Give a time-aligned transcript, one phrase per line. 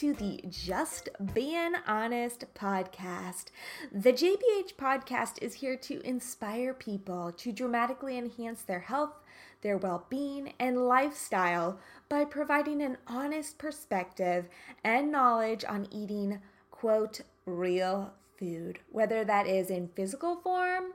[0.00, 3.48] To the Just Being Honest podcast.
[3.92, 9.12] The JBH podcast is here to inspire people to dramatically enhance their health,
[9.60, 14.48] their well being, and lifestyle by providing an honest perspective
[14.82, 20.94] and knowledge on eating, quote, real food, whether that is in physical form,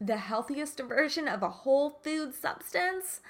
[0.00, 3.20] the healthiest version of a whole food substance,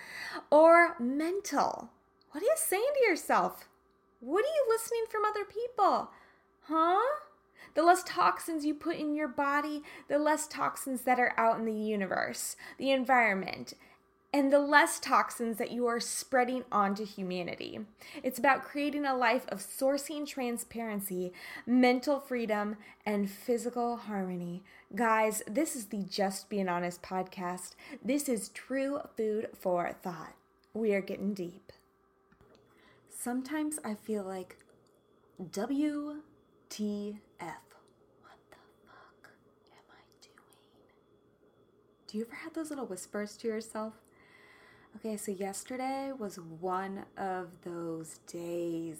[0.50, 1.90] or mental.
[2.30, 3.68] What are you saying to yourself?
[4.24, 6.10] What are you listening from other people?
[6.62, 6.98] Huh?
[7.74, 11.66] The less toxins you put in your body, the less toxins that are out in
[11.66, 13.74] the universe, the environment,
[14.32, 17.80] and the less toxins that you are spreading onto humanity.
[18.22, 21.34] It's about creating a life of sourcing transparency,
[21.66, 24.62] mental freedom, and physical harmony.
[24.94, 27.74] Guys, this is the Just Being Honest podcast.
[28.02, 30.32] This is true food for thought.
[30.72, 31.72] We are getting deep
[33.24, 34.58] sometimes I feel like
[35.40, 36.20] WTF.
[37.40, 39.30] What the fuck
[39.72, 40.84] am I doing?
[42.06, 43.94] Do you ever have those little whispers to yourself?
[44.96, 48.98] Okay, so yesterday was one of those days.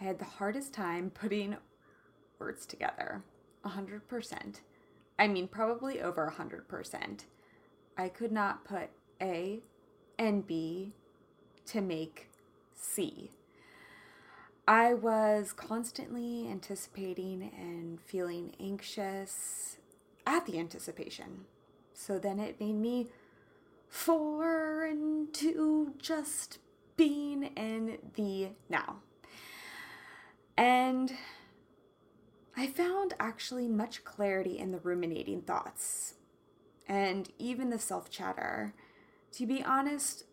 [0.00, 1.56] I had the hardest time putting
[2.38, 3.24] words together.
[3.66, 4.60] 100%.
[5.18, 7.24] I mean, probably over 100%.
[7.96, 9.58] I could not put A
[10.16, 10.94] and B
[11.66, 12.28] to make
[12.72, 13.32] C.
[14.68, 19.78] I was constantly anticipating and feeling anxious
[20.26, 21.46] at the anticipation.
[21.94, 23.06] So then it made me
[23.88, 26.58] four into just
[26.98, 28.96] being in the now.
[30.58, 31.14] And
[32.54, 36.12] I found actually much clarity in the ruminating thoughts
[36.86, 38.74] and even the self chatter.
[39.32, 40.24] To be honest,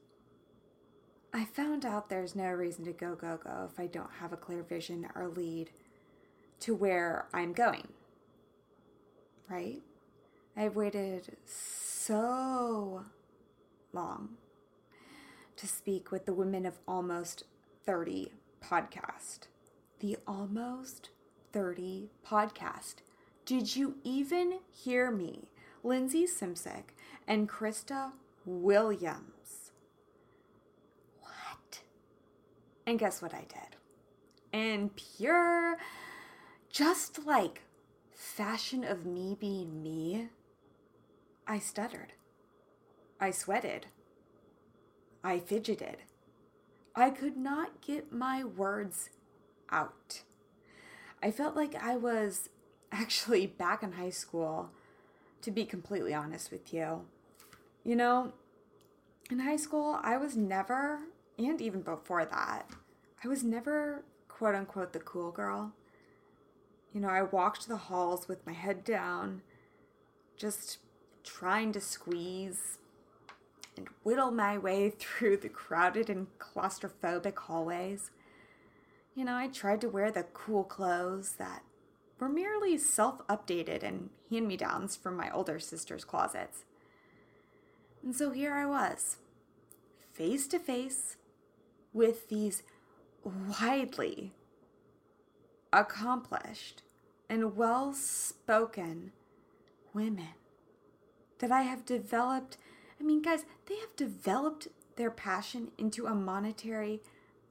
[1.36, 4.38] I found out there's no reason to go, go, go if I don't have a
[4.38, 5.70] clear vision or lead
[6.62, 7.90] to where I'm going.
[9.50, 9.82] Right?
[10.56, 13.04] I've waited so
[13.92, 14.38] long
[15.58, 17.44] to speak with the Women of Almost
[17.86, 18.32] 30
[18.64, 19.40] podcast.
[20.00, 21.10] The Almost
[21.52, 22.96] 30 podcast.
[23.46, 25.50] Did you even hear me?
[25.84, 26.96] Lindsay Simsek
[27.28, 28.14] and Krista
[28.46, 29.35] Williams
[32.86, 33.78] And guess what I did?
[34.52, 35.78] In pure,
[36.70, 37.64] just like
[38.12, 40.30] fashion of me being me,
[41.48, 42.14] I stuttered.
[43.20, 43.88] I sweated.
[45.24, 45.98] I fidgeted.
[46.96, 49.10] I could not get my words
[49.70, 50.22] out.
[51.22, 52.50] I felt like I was
[52.92, 54.70] actually back in high school,
[55.42, 57.02] to be completely honest with you.
[57.84, 58.34] You know,
[59.30, 61.00] in high school, I was never
[61.38, 62.70] and even before that,
[63.24, 65.74] I was never quote unquote the cool girl.
[66.94, 69.42] You know, I walked the halls with my head down,
[70.38, 70.80] just
[71.24, 72.78] trying to squeeze
[73.76, 78.12] and whittle my way through the crowded and claustrophobic hallways.
[79.16, 81.64] You know, I tried to wear the cool clothes that
[82.20, 86.64] were merely self updated and hand me downs from my older sister's closets.
[88.04, 89.18] And so here I was,
[90.14, 91.18] face to face
[91.96, 92.62] with these
[93.24, 94.34] widely
[95.72, 96.84] accomplished
[97.30, 99.14] and well spoken
[99.94, 100.36] women
[101.40, 102.58] that I have developed.
[103.00, 104.68] I mean, guys, they have developed
[104.98, 107.02] their passion into a monetary,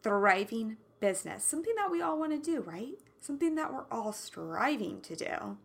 [0.02, 2.98] thriving business, something that we all want to do, right?
[3.20, 5.56] Something that we're all striving to do.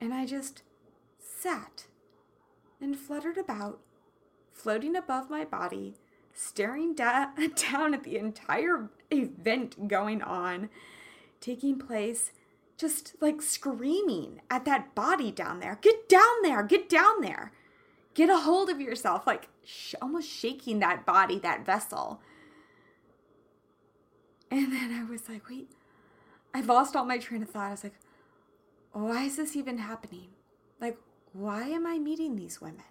[0.00, 0.62] And I just
[1.18, 1.86] sat
[2.80, 3.80] and fluttered about,
[4.52, 5.94] floating above my body
[6.34, 7.30] staring da-
[7.70, 10.70] down at the entire event going on,
[11.40, 12.32] taking place,
[12.76, 17.52] just like screaming at that body down there get down there, get down there,
[18.14, 22.20] get a hold of yourself, like sh- almost shaking that body, that vessel.
[24.50, 25.70] And then I was like, wait,
[26.52, 27.68] I've lost all my train of thought.
[27.68, 27.94] I was like,
[28.92, 30.28] why is this even happening?
[30.80, 30.98] Like,
[31.32, 32.82] why am I meeting these women?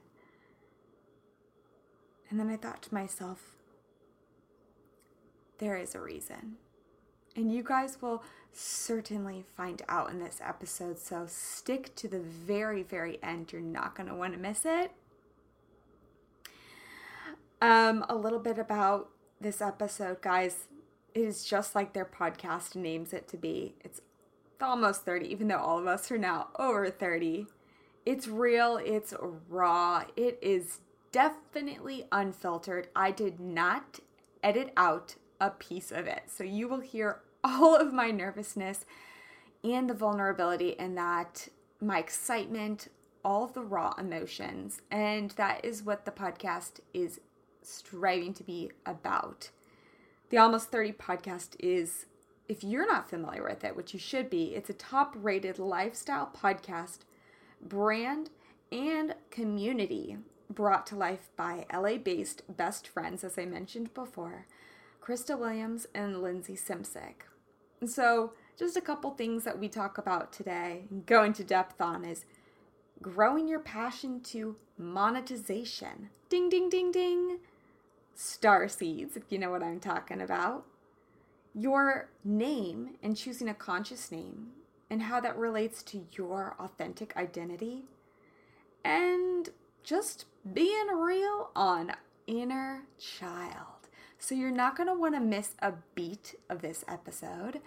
[2.32, 3.58] And then I thought to myself,
[5.58, 6.56] there is a reason.
[7.36, 8.24] And you guys will
[8.54, 10.98] certainly find out in this episode.
[10.98, 13.52] So stick to the very, very end.
[13.52, 14.92] You're not going to want to miss it.
[17.62, 20.68] Um, a little bit about this episode, guys.
[21.14, 23.76] It is just like their podcast names it to be.
[23.82, 24.00] It's
[24.62, 27.48] almost 30, even though all of us are now over 30.
[28.06, 29.14] It's real, it's
[29.50, 30.80] raw, it is
[31.12, 32.90] definitely unfiltered.
[32.96, 34.00] I did not
[34.44, 36.24] edit out a piece of it.
[36.28, 38.86] So you will hear all of my nervousness
[39.64, 41.48] and the vulnerability and that
[41.80, 42.88] my excitement,
[43.26, 44.82] all of the raw emotions.
[44.92, 47.20] And that is what the podcast is
[47.62, 49.50] striving to be about.
[50.30, 52.06] The Almost 30 podcast is,
[52.48, 56.32] if you're not familiar with it, which you should be, it's a top rated lifestyle
[56.34, 57.00] podcast,
[57.62, 58.30] brand,
[58.72, 60.18] and community
[60.52, 64.48] brought to life by LA based best friends, as I mentioned before,
[65.02, 67.26] Krista Williams and Lindsay Simsek.
[67.86, 72.06] So, just a couple things that we talk about today and go into depth on
[72.06, 72.26] is
[73.02, 76.10] growing your passion to monetization.
[76.30, 77.40] Ding, ding, ding, ding.
[78.14, 80.66] Star seeds, if you know what I'm talking about.
[81.56, 84.50] Your name and choosing a conscious name
[84.90, 87.86] and how that relates to your authentic identity.
[88.84, 89.50] And
[89.84, 91.94] just being real on
[92.28, 93.90] inner child.
[94.20, 97.60] So you're not going to want to miss a beat of this episode.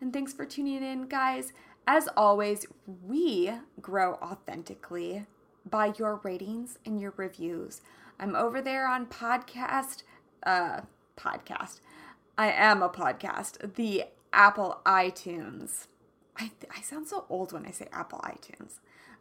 [0.00, 1.52] And thanks for tuning in, guys.
[1.86, 2.66] As always,
[3.04, 5.26] we grow authentically
[5.68, 7.80] by your ratings and your reviews.
[8.18, 10.02] I'm over there on podcast,
[10.44, 10.82] uh,
[11.16, 11.80] podcast.
[12.38, 15.86] I am a podcast, the Apple iTunes.
[16.38, 18.78] I, I sound so old when I say Apple iTunes.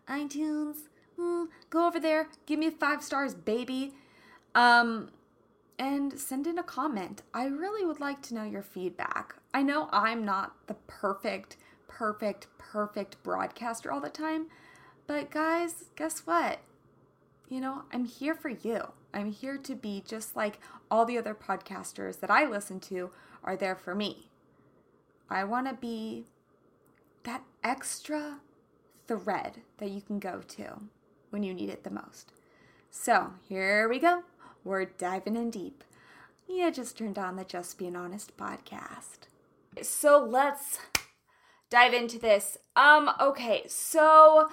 [0.07, 0.87] iTunes,
[1.19, 3.93] mm, go over there, give me five stars, baby.
[4.53, 5.09] Um,
[5.77, 7.21] and send in a comment.
[7.33, 9.35] I really would like to know your feedback.
[9.53, 11.57] I know I'm not the perfect,
[11.87, 14.47] perfect, perfect broadcaster all the time,
[15.07, 16.59] but guys, guess what?
[17.49, 18.91] You know, I'm here for you.
[19.13, 20.59] I'm here to be just like
[20.89, 23.11] all the other podcasters that I listen to
[23.43, 24.29] are there for me.
[25.29, 26.25] I want to be
[27.23, 28.39] that extra
[29.07, 30.81] thread that you can go to
[31.35, 32.31] when you need it the most.
[32.89, 34.23] So, here we go.
[34.63, 35.83] We're diving in deep.
[36.47, 39.27] You just turned on the Just Being Honest podcast.
[39.81, 40.79] So let's
[41.69, 42.57] dive into this.
[42.77, 44.47] Um, okay, so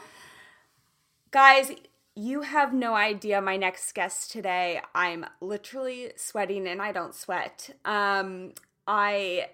[1.30, 1.70] guys,
[2.16, 4.80] you have no idea my next guest today.
[4.92, 7.70] I'm literally sweating and I don't sweat.
[7.84, 8.54] Um,
[8.88, 9.50] I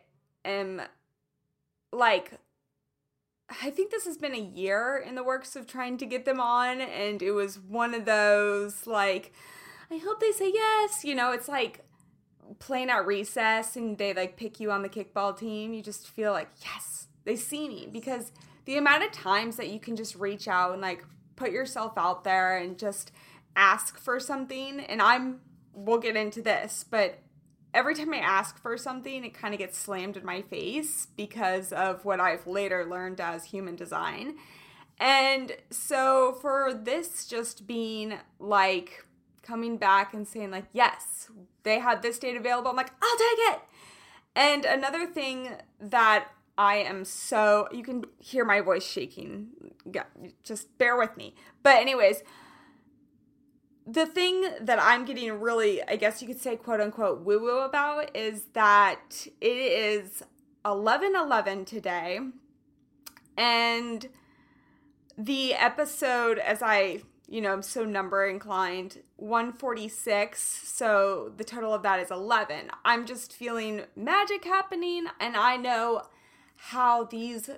[0.47, 0.81] am
[1.93, 2.39] like
[3.49, 6.41] I think this has been a year in the works of trying to get them
[6.41, 9.33] on and it was one of those like
[9.91, 11.05] I hope they say yes.
[11.05, 11.85] You know, it's like
[12.59, 15.73] playing at recess and they like pick you on the kickball team.
[15.73, 18.33] You just feel like, yes, they see me because
[18.65, 21.05] the amount of times that you can just reach out and like
[21.37, 23.13] put yourself out there and just
[23.57, 24.81] ask for something.
[24.81, 25.41] And I'm,
[25.73, 27.19] we'll get into this, but
[27.79, 31.73] every time I ask for something, it kind of gets slammed in my face because
[31.73, 34.35] of what I've later learned as human design.
[34.99, 39.05] And so for this just being like,
[39.49, 41.31] coming back and saying like, yes,
[41.63, 42.71] they had this date available.
[42.71, 43.61] I'm like, I'll take it.
[44.37, 46.29] And another thing that
[46.59, 49.49] I am so you can hear my voice shaking.
[50.45, 51.35] Just bear with me.
[51.63, 52.23] But anyways,
[53.91, 57.61] the thing that I'm getting really, I guess you could say quote unquote woo woo
[57.61, 60.23] about is that it is
[60.65, 62.21] 11 11 today.
[63.37, 64.09] And
[65.17, 69.03] the episode, as I you know, I'm so number inclined.
[69.17, 72.71] 146, so the total of that is 11.
[72.87, 76.05] I'm just feeling magic happening, and I know
[76.57, 77.51] how these.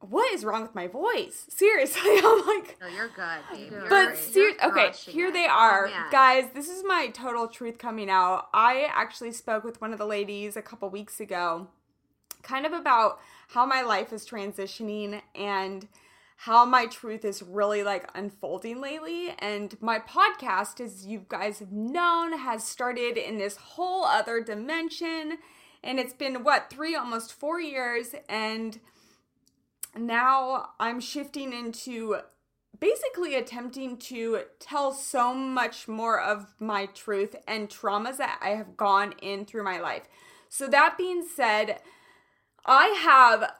[0.00, 1.46] What is wrong with my voice?
[1.48, 2.78] Seriously, I'm like.
[2.80, 3.72] No, you're good, babe.
[3.72, 5.32] You're but ser- okay, here it.
[5.32, 6.46] they are, oh, guys.
[6.54, 8.48] This is my total truth coming out.
[8.54, 11.68] I actually spoke with one of the ladies a couple weeks ago,
[12.42, 15.88] kind of about how my life is transitioning and
[16.42, 19.34] how my truth is really like unfolding lately.
[19.40, 25.38] And my podcast, as you guys have known, has started in this whole other dimension.
[25.82, 28.14] And it's been what, three, almost four years.
[28.28, 28.78] And
[29.96, 32.16] now I'm shifting into
[32.78, 38.76] basically attempting to tell so much more of my truth and traumas that I have
[38.76, 40.04] gone in through my life.
[40.48, 41.80] So, that being said,
[42.64, 43.52] I have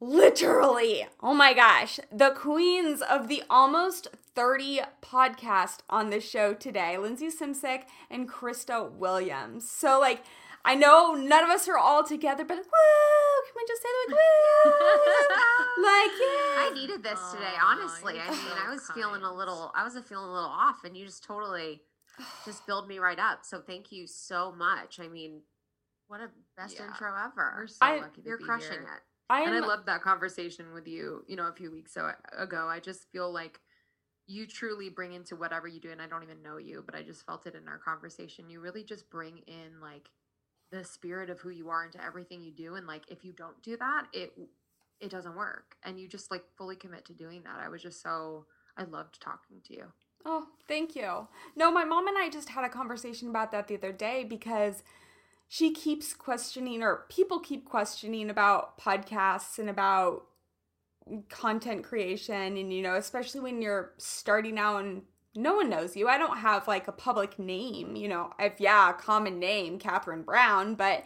[0.00, 6.98] literally, oh my gosh, the queens of the almost 30 podcast on this show today,
[6.98, 9.68] Lindsay Simsek and Krista Williams.
[9.70, 10.22] So, like,
[10.66, 13.36] I know none of us are all together, but like, woo!
[13.46, 14.70] Can we just say like, woo?
[15.82, 16.56] like, yeah.
[16.58, 18.18] I needed this today, honestly.
[18.18, 19.00] I mean, so I was kind.
[19.00, 21.82] feeling a little, I was feeling a little off, and you just totally
[22.44, 23.44] just build me right up.
[23.44, 24.98] So, thank you so much.
[24.98, 25.42] I mean,
[26.08, 26.88] what a best yeah.
[26.88, 27.54] intro ever.
[27.56, 28.82] We're so I, lucky to You're crushing here.
[28.82, 29.02] it.
[29.30, 32.68] I am, and I loved that conversation with you, you know, a few weeks ago.
[32.68, 33.60] I just feel like
[34.26, 37.02] you truly bring into whatever you do, and I don't even know you, but I
[37.02, 38.50] just felt it in our conversation.
[38.50, 40.10] You really just bring in like
[40.70, 43.62] the spirit of who you are into everything you do and like if you don't
[43.62, 44.32] do that it
[45.00, 47.60] it doesn't work and you just like fully commit to doing that.
[47.62, 48.46] I was just so
[48.76, 49.84] i loved talking to you.
[50.24, 51.28] Oh thank you.
[51.54, 54.82] No my mom and i just had a conversation about that the other day because
[55.48, 60.24] she keeps questioning or people keep questioning about podcasts and about
[61.28, 65.02] content creation and you know especially when you're starting out and
[65.36, 66.08] no one knows you.
[66.08, 68.32] I don't have like a public name you know.
[68.38, 71.04] I've yeah a common name katherine brown but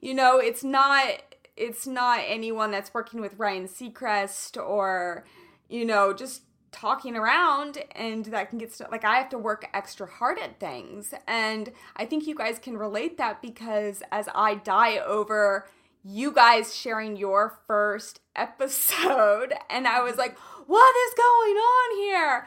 [0.00, 1.22] you know it's not
[1.56, 5.26] it's not anyone that's working with ryan seacrest or
[5.68, 9.68] you know just talking around and that can get st- like I have to work
[9.74, 11.14] extra hard at things.
[11.26, 15.68] And I think you guys can relate that because as I die over
[16.02, 20.36] you guys sharing your first episode and I was like
[20.66, 22.46] what is going on here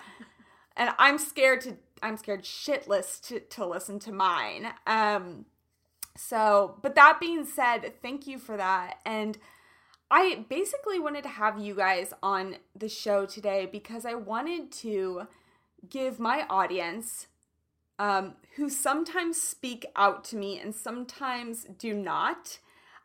[0.76, 4.68] and I'm scared to I'm scared shitless to to listen to mine.
[4.88, 5.46] Um
[6.16, 9.00] so but that being said thank you for that.
[9.06, 9.38] And
[10.16, 15.28] I basically wanted to have you guys on the show today because I wanted to
[15.90, 17.28] give my audience,
[17.98, 22.60] um, who sometimes speak out to me and sometimes do not,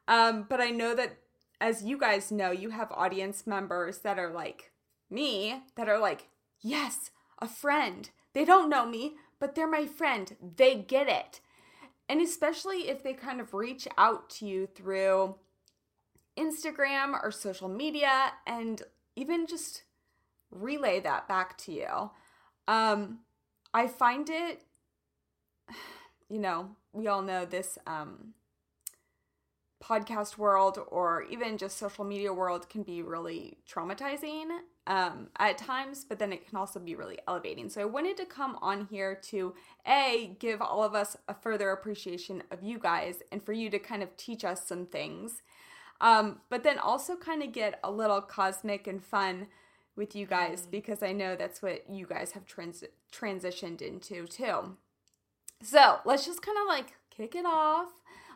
[0.07, 1.17] um, but I know that
[1.63, 4.71] as you guys know, you have audience members that are like
[5.09, 6.29] me, that are like,
[6.61, 7.11] yes,
[7.41, 8.11] a friend.
[8.33, 10.37] They don't know me, but they're my friend.
[10.57, 11.41] They get it.
[12.09, 15.37] And especially if they kind of reach out to you through
[16.39, 18.83] Instagram or social media and
[19.17, 19.83] even just
[20.51, 22.11] relay that back to you.
[22.67, 23.21] Um,
[23.75, 24.63] I find it,
[26.29, 28.35] you know, we all know this um,
[29.83, 34.47] podcast world or even just social media world can be really traumatizing
[34.87, 37.69] um, at times, but then it can also be really elevating.
[37.69, 39.55] So I wanted to come on here to
[39.87, 43.79] A, give all of us a further appreciation of you guys and for you to
[43.79, 45.43] kind of teach us some things
[46.01, 49.49] um, but then also kind of get a little cosmic and fun
[49.97, 50.71] with you guys mm.
[50.71, 54.77] because I know that's what you guys have trans- transitioned into too.
[55.63, 57.89] So let's just kind of like kick it off.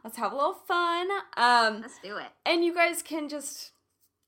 [0.04, 1.08] Let's have a little fun.
[1.36, 2.28] Um, let's do it.
[2.44, 3.72] And you guys can just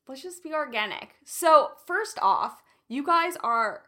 [0.07, 1.17] let's just be organic.
[1.25, 3.85] So first off, you guys are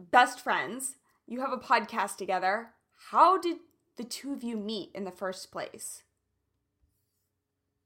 [0.00, 0.96] best friends.
[1.26, 2.70] You have a podcast together.
[3.10, 3.58] How did
[3.96, 6.02] the two of you meet in the first place?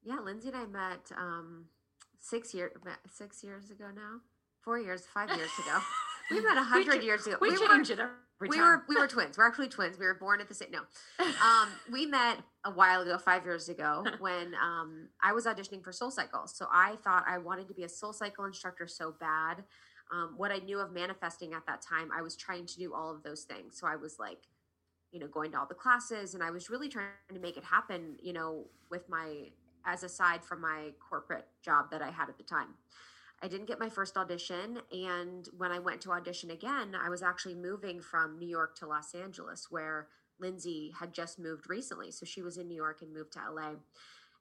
[0.02, 1.67] Yeah, Lindsay and I met um,
[2.19, 2.73] six years
[3.12, 4.21] six years ago now,
[4.62, 5.79] four years, five years ago.
[6.31, 7.37] we met a hundred years ago.
[7.40, 8.00] We, we change were, it
[8.49, 9.37] we were we were twins.
[9.37, 9.99] We're actually twins.
[9.99, 10.70] We were born at the same.
[10.70, 10.80] No,
[11.25, 15.92] um, we met a while ago, five years ago, when um, I was auditioning for
[15.92, 16.47] Soul Cycle.
[16.47, 19.64] So I thought I wanted to be a Soul Cycle instructor so bad.
[20.12, 23.14] Um, what I knew of manifesting at that time, I was trying to do all
[23.14, 23.78] of those things.
[23.78, 24.49] So I was like,
[25.12, 27.64] you know, going to all the classes, and I was really trying to make it
[27.64, 28.16] happen.
[28.23, 29.50] You know, with my
[29.85, 32.75] as aside from my corporate job that I had at the time.
[33.42, 34.80] I didn't get my first audition.
[34.92, 38.87] And when I went to audition again, I was actually moving from New York to
[38.87, 42.11] Los Angeles, where Lindsay had just moved recently.
[42.11, 43.75] So she was in New York and moved to LA.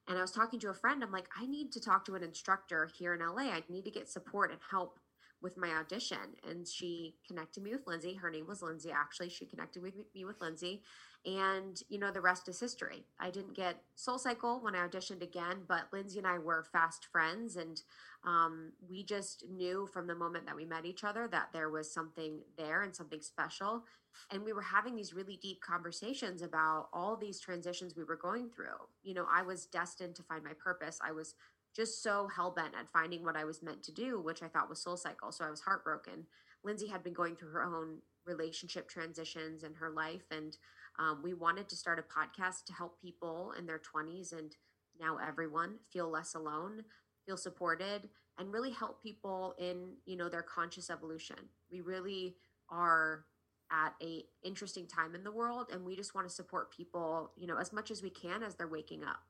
[0.07, 1.03] And I was talking to a friend.
[1.03, 3.51] I'm like, I need to talk to an instructor here in LA.
[3.51, 4.99] I need to get support and help
[5.41, 6.35] with my audition.
[6.47, 8.15] And she connected me with Lindsay.
[8.15, 9.29] Her name was Lindsay, actually.
[9.29, 10.81] She connected with me with Lindsay
[11.25, 15.21] and you know the rest is history i didn't get soul cycle when i auditioned
[15.21, 17.81] again but lindsay and i were fast friends and
[18.25, 21.91] um, we just knew from the moment that we met each other that there was
[21.91, 23.83] something there and something special
[24.31, 28.49] and we were having these really deep conversations about all these transitions we were going
[28.49, 31.35] through you know i was destined to find my purpose i was
[31.75, 34.81] just so hell-bent at finding what i was meant to do which i thought was
[34.81, 36.25] soul cycle so i was heartbroken.
[36.61, 40.57] Lindsay had been going through her own relationship transitions in her life and
[40.99, 44.55] um, we wanted to start a podcast to help people in their 20s and
[44.99, 46.83] now everyone feel less alone,
[47.25, 51.37] feel supported, and really help people in you know their conscious evolution.
[51.71, 52.35] We really
[52.69, 53.25] are
[53.71, 57.47] at a interesting time in the world and we just want to support people you
[57.47, 59.23] know as much as we can as they're waking up.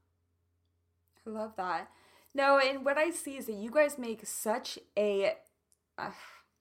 [1.27, 1.89] I love that
[2.39, 5.33] no and what i see is that you guys make such a
[5.97, 6.11] uh,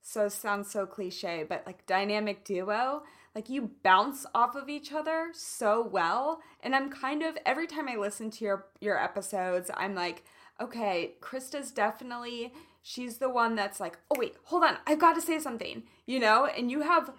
[0.03, 3.03] so sounds so cliche but like dynamic duo.
[3.35, 7.89] Like you bounce off of each other so well and i'm kind of every time
[7.89, 10.25] i listen to your your episodes i'm like
[10.61, 15.21] okay krista's definitely she's the one that's like oh wait hold on i've got to
[15.21, 16.47] say something you know?
[16.47, 17.13] And you have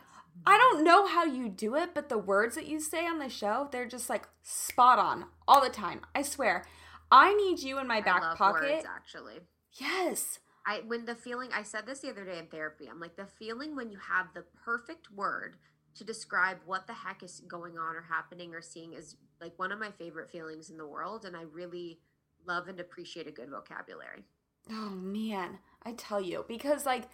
[0.45, 3.29] i don't know how you do it but the words that you say on the
[3.29, 6.65] show they're just like spot on all the time i swear
[7.11, 9.39] i need you in my back pocket words, actually
[9.73, 12.87] yes I when the feeling I said this the other day in therapy.
[12.87, 15.55] I'm like the feeling when you have the perfect word
[15.95, 19.71] to describe what the heck is going on or happening or seeing is like one
[19.71, 21.25] of my favorite feelings in the world.
[21.25, 21.99] And I really
[22.47, 24.25] love and appreciate a good vocabulary.
[24.71, 27.05] Oh man, I tell you, because like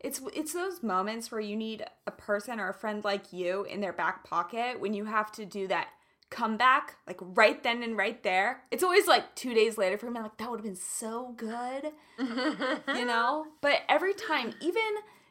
[0.00, 3.80] it's it's those moments where you need a person or a friend like you in
[3.80, 5.88] their back pocket when you have to do that
[6.30, 8.62] comeback, like right then and right there.
[8.70, 11.92] It's always like two days later for me, like that would have been so good,
[12.18, 13.46] you know?
[13.60, 14.82] But every time, even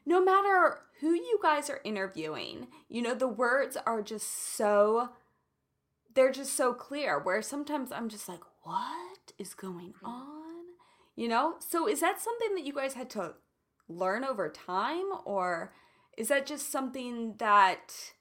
[0.06, 5.10] no matter who you guys are interviewing, you know, the words are just so,
[6.14, 7.20] they're just so clear.
[7.20, 10.06] Where sometimes I'm just like, what is going mm-hmm.
[10.06, 10.64] on?
[11.16, 11.56] You know?
[11.60, 13.34] So is that something that you guys had to
[13.88, 15.06] learn over time?
[15.26, 15.74] Or
[16.18, 18.14] is that just something that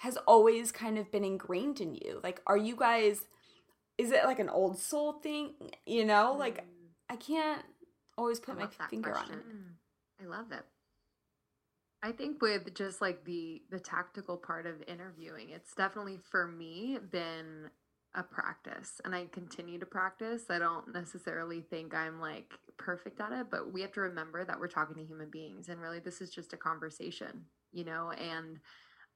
[0.00, 2.20] has always kind of been ingrained in you?
[2.24, 3.26] Like, are you guys,
[3.98, 5.52] is it like an old soul thing?
[5.84, 6.34] You know?
[6.38, 6.64] Like,
[7.10, 7.62] I can't
[8.16, 9.44] always put my finger on it.
[10.22, 10.64] I love it.
[12.02, 16.98] I think with just like the the tactical part of interviewing, it's definitely for me
[17.10, 17.68] been
[18.14, 20.44] a practice and I continue to practice.
[20.48, 24.58] I don't necessarily think I'm like perfect at it, but we have to remember that
[24.58, 28.60] we're talking to human beings and really this is just a conversation, you know, and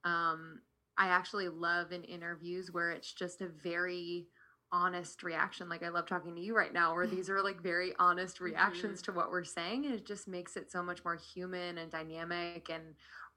[0.04, 0.60] um
[0.96, 4.26] I actually love in interviews where it's just a very
[4.72, 5.68] honest reaction.
[5.68, 9.00] Like I love talking to you right now, where these are like very honest reactions
[9.00, 9.12] mm-hmm.
[9.12, 9.86] to what we're saying.
[9.86, 12.82] And it just makes it so much more human and dynamic and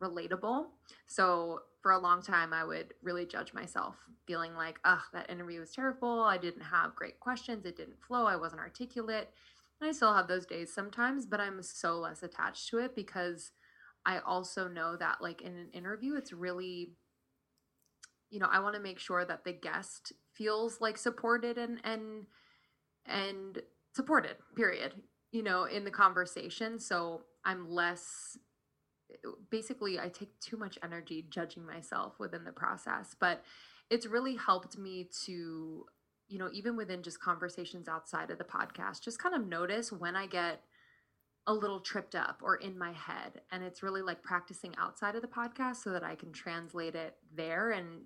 [0.01, 0.65] relatable.
[1.05, 3.95] So for a long time, I would really judge myself,
[4.25, 6.23] feeling like, ugh, that interview was terrible.
[6.23, 7.65] I didn't have great questions.
[7.65, 8.25] It didn't flow.
[8.25, 9.29] I wasn't articulate.
[9.79, 13.51] And I still have those days sometimes, but I'm so less attached to it because
[14.05, 16.93] I also know that, like, in an interview, it's really
[18.29, 22.25] you know, I want to make sure that the guest feels like supported and and
[23.05, 23.61] and
[23.95, 24.93] supported, period.
[25.31, 26.79] You know, in the conversation.
[26.79, 28.37] So I'm less
[29.49, 33.43] basically I take too much energy judging myself within the process, but
[33.89, 35.85] it's really helped me to
[36.29, 40.15] you know, even within just conversations outside of the podcast, just kind of notice when
[40.15, 40.61] I get
[41.47, 43.41] a little tripped up or in my head.
[43.51, 47.15] And it's really like practicing outside of the podcast so that I can translate it
[47.33, 47.71] there.
[47.71, 48.01] And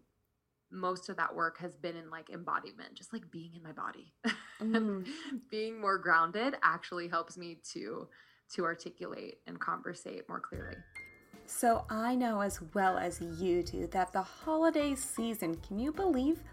[0.71, 4.13] most of that work has been in like embodiment, just like being in my body.
[4.61, 5.05] Mm.
[5.51, 8.07] being more grounded actually helps me to
[8.55, 10.75] to articulate and conversate more clearly.
[11.45, 16.43] So I know as well as you do that the holiday season, can you believe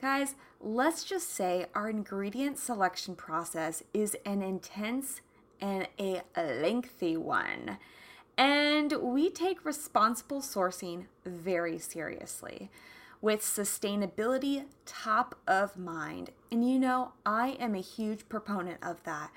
[0.00, 5.22] Guys, let's just say our ingredient selection process is an intense
[5.60, 7.78] and a lengthy one.
[8.36, 12.70] And we take responsible sourcing very seriously
[13.20, 16.30] with sustainability top of mind.
[16.52, 19.32] And you know, I am a huge proponent of that.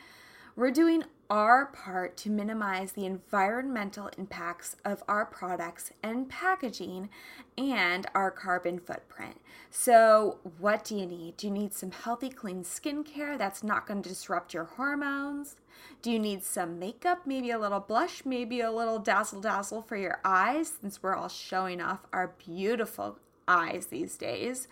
[0.62, 7.10] We're doing our part to minimize the environmental impacts of our products and packaging
[7.58, 9.42] and our carbon footprint.
[9.72, 11.38] So, what do you need?
[11.38, 15.56] Do you need some healthy, clean skincare that's not going to disrupt your hormones?
[16.04, 19.96] Do you need some makeup, maybe a little blush, maybe a little dazzle dazzle for
[19.96, 24.68] your eyes, since we're all showing off our beautiful eyes these days?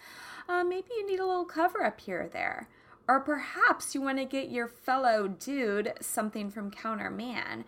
[0.47, 2.67] Uh, maybe you need a little cover up here or there.
[3.10, 7.63] Or perhaps you want to get your fellow dude something from Counterman.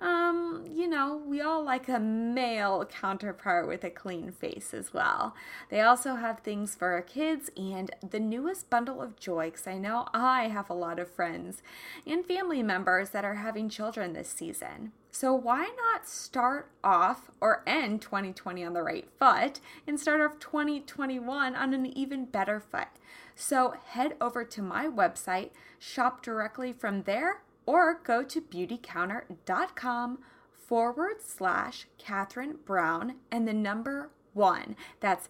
[0.00, 5.34] Um, you know, we all like a male counterpart with a clean face as well.
[5.68, 9.78] They also have things for our kids and the newest bundle of joy, because I
[9.78, 11.60] know I have a lot of friends
[12.06, 14.92] and family members that are having children this season.
[15.14, 20.40] So why not start off or end 2020 on the right foot and start off
[20.40, 22.88] 2021 on an even better foot?
[23.36, 30.18] So head over to my website, shop directly from there, or go to beautycounter.com
[30.50, 34.74] forward slash Katherine Brown and the number one.
[34.98, 35.28] That's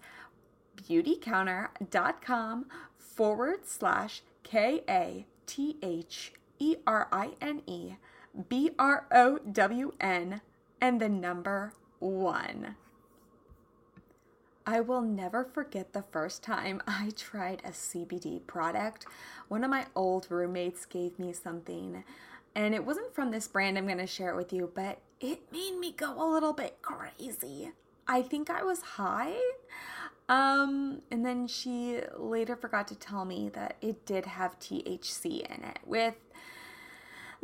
[0.76, 2.66] beautycounter.com
[2.96, 7.96] forward slash K A T H E R I N E
[8.48, 10.40] B R O W N
[10.80, 12.76] and the number one.
[14.66, 19.06] I will never forget the first time I tried a CBD product.
[19.48, 22.04] One of my old roommates gave me something
[22.54, 23.76] and it wasn't from this brand.
[23.76, 27.72] I'm to share it with you, but it made me go a little bit crazy.
[28.06, 29.36] I think I was high.
[30.28, 35.64] Um, and then she later forgot to tell me that it did have THC in
[35.64, 35.80] it.
[35.84, 36.14] With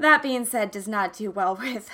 [0.01, 1.89] that being said, does not do well with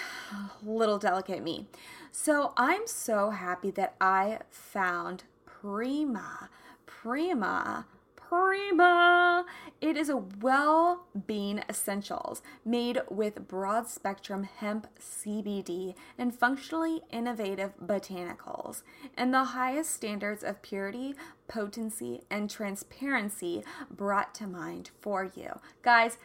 [0.62, 1.66] little delicate me.
[2.10, 6.48] So I'm so happy that I found Prima.
[6.86, 7.86] Prima
[8.28, 9.44] Prima.
[9.80, 17.74] It is a well being essentials made with broad spectrum hemp CBD and functionally innovative
[17.80, 18.82] botanicals,
[19.16, 21.14] and the highest standards of purity,
[21.46, 25.60] potency, and transparency brought to mind for you.
[25.82, 26.18] Guys,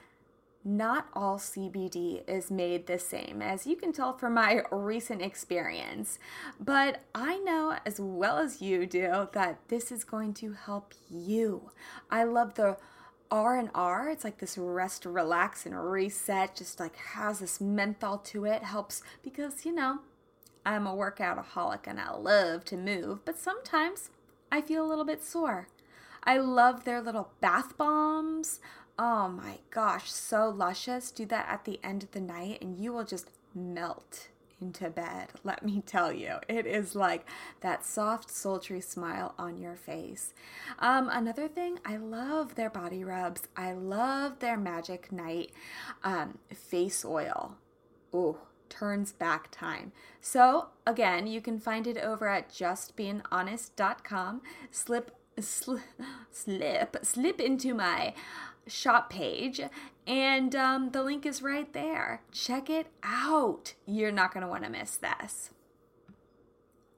[0.63, 6.19] not all CBD is made the same, as you can tell from my recent experience.
[6.60, 11.71] But I know as well as you do that this is going to help you.
[12.10, 12.78] I love the
[13.32, 14.10] R and R.
[14.10, 16.56] It's like this rest, relax, and reset.
[16.56, 18.63] Just like has this menthol to it.
[18.63, 20.00] Helps because you know
[20.65, 24.10] I'm a workoutaholic and I love to move, but sometimes
[24.52, 25.69] I feel a little bit sore.
[26.24, 28.60] I love their little bath bombs.
[29.04, 31.10] Oh my gosh, so luscious.
[31.10, 34.28] Do that at the end of the night and you will just melt
[34.62, 35.30] into bed.
[35.44, 37.28] Let me tell you, it is like
[37.62, 40.36] that soft, sultry smile on your face.
[40.78, 43.48] Um, another thing, I love their body rubs.
[43.58, 45.50] I love their Magic Night
[46.04, 47.56] um, face oil.
[48.14, 48.38] Ooh,
[48.70, 49.94] turns back time.
[50.20, 54.42] So, again, you can find it over at justbeinghonest.com.
[54.70, 55.82] Slip, slip,
[56.32, 58.14] slip, slip into my
[58.71, 59.62] shop page,
[60.07, 62.21] and um, the link is right there.
[62.31, 63.73] Check it out.
[63.86, 65.51] You're not going to want to miss this.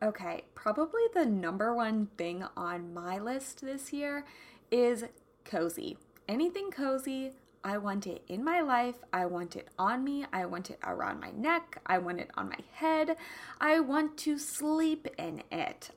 [0.02, 4.26] Okay, probably the number one thing on my list this year
[4.70, 5.06] is
[5.46, 5.98] cozy.
[6.28, 7.32] Anything cozy,
[7.64, 8.96] I want it in my life.
[9.14, 10.26] I want it on me.
[10.34, 11.82] I want it around my neck.
[11.86, 13.16] I want it on my head.
[13.62, 15.92] I want to sleep in it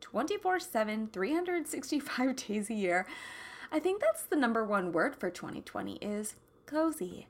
[0.00, 3.06] 24 7, 365 days a year.
[3.74, 7.26] I think that's the number one word for 2020 is cozy.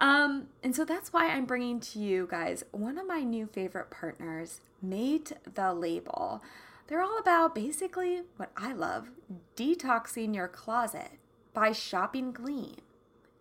[0.00, 3.90] Um, and so that's why I'm bringing to you guys one of my new favorite
[3.90, 6.42] partners, Mate the Label.
[6.86, 9.10] They're all about basically what I love
[9.56, 11.18] detoxing your closet
[11.52, 12.76] by shopping clean.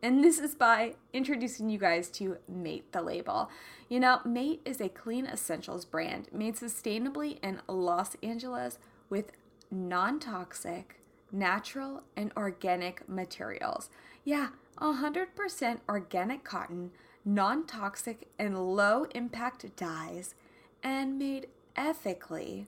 [0.02, 3.50] And this is by introducing you guys to Mate the Label.
[3.88, 8.80] You know, Mate is a clean essentials brand made sustainably in Los Angeles
[9.10, 9.32] with
[9.72, 11.00] non toxic,
[11.34, 13.90] natural, and organic materials.
[14.24, 16.92] Yeah, 100% organic cotton,
[17.26, 20.36] non toxic, and low impact dyes,
[20.82, 22.68] and made ethically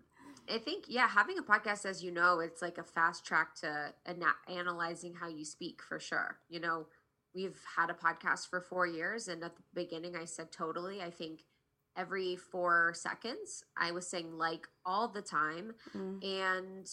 [0.51, 3.93] I think yeah, having a podcast as you know, it's like a fast track to
[4.05, 6.37] ana- analyzing how you speak for sure.
[6.49, 6.87] You know,
[7.33, 11.01] we've had a podcast for 4 years and at the beginning I said totally.
[11.01, 11.43] I think
[11.95, 16.23] every 4 seconds I was saying like all the time mm.
[16.23, 16.87] and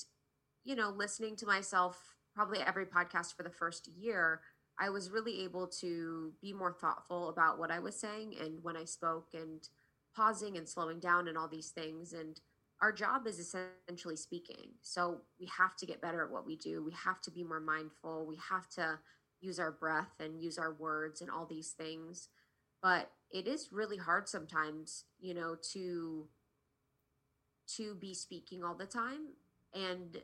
[0.62, 4.40] you know, listening to myself probably every podcast for the first year,
[4.78, 8.76] I was really able to be more thoughtful about what I was saying and when
[8.76, 9.60] I spoke and
[10.16, 12.12] pausing and slowing down and all these things.
[12.12, 12.40] And
[12.80, 14.70] our job is essentially speaking.
[14.80, 16.82] So we have to get better at what we do.
[16.82, 18.26] We have to be more mindful.
[18.26, 18.98] We have to
[19.40, 22.28] use our breath and use our words and all these things.
[22.82, 26.26] But it is really hard sometimes, you know, to
[27.76, 29.28] to be speaking all the time
[29.74, 30.18] and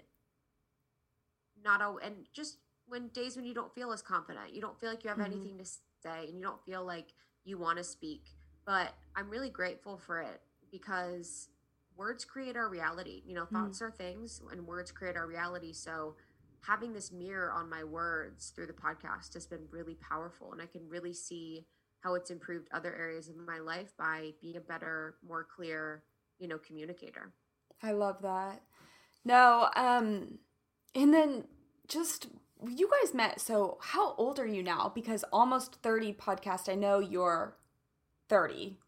[1.62, 4.90] not all and just when days when you don't feel as confident you don't feel
[4.90, 5.26] like you have Mhm.
[5.26, 7.12] anything to say and you don't feel like
[7.44, 10.40] you want to speak but i'm really grateful for it
[10.70, 11.48] because
[11.96, 16.16] words create our reality you know thoughts are things and words create our reality so
[16.60, 20.66] having this mirror on my words through the podcast has been really powerful and i
[20.66, 21.66] can really see
[22.00, 26.04] how it's improved other areas of my life by being a better more clear
[26.38, 27.32] you know communicator
[27.82, 28.62] I love that.
[29.24, 30.38] No, um,
[30.96, 31.44] and then
[31.86, 32.26] just
[32.68, 33.40] you guys met.
[33.40, 34.90] So how old are you now?
[34.94, 36.68] Because almost thirty podcast.
[36.68, 37.56] I know you're
[38.28, 38.78] thirty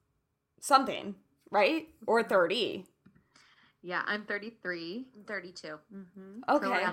[0.61, 1.15] something,
[1.51, 1.89] right?
[2.07, 2.87] Or thirty.
[3.83, 5.07] Yeah, I'm 33.
[5.17, 6.41] i'm 32 Mm-hmm.
[6.51, 6.85] Okay.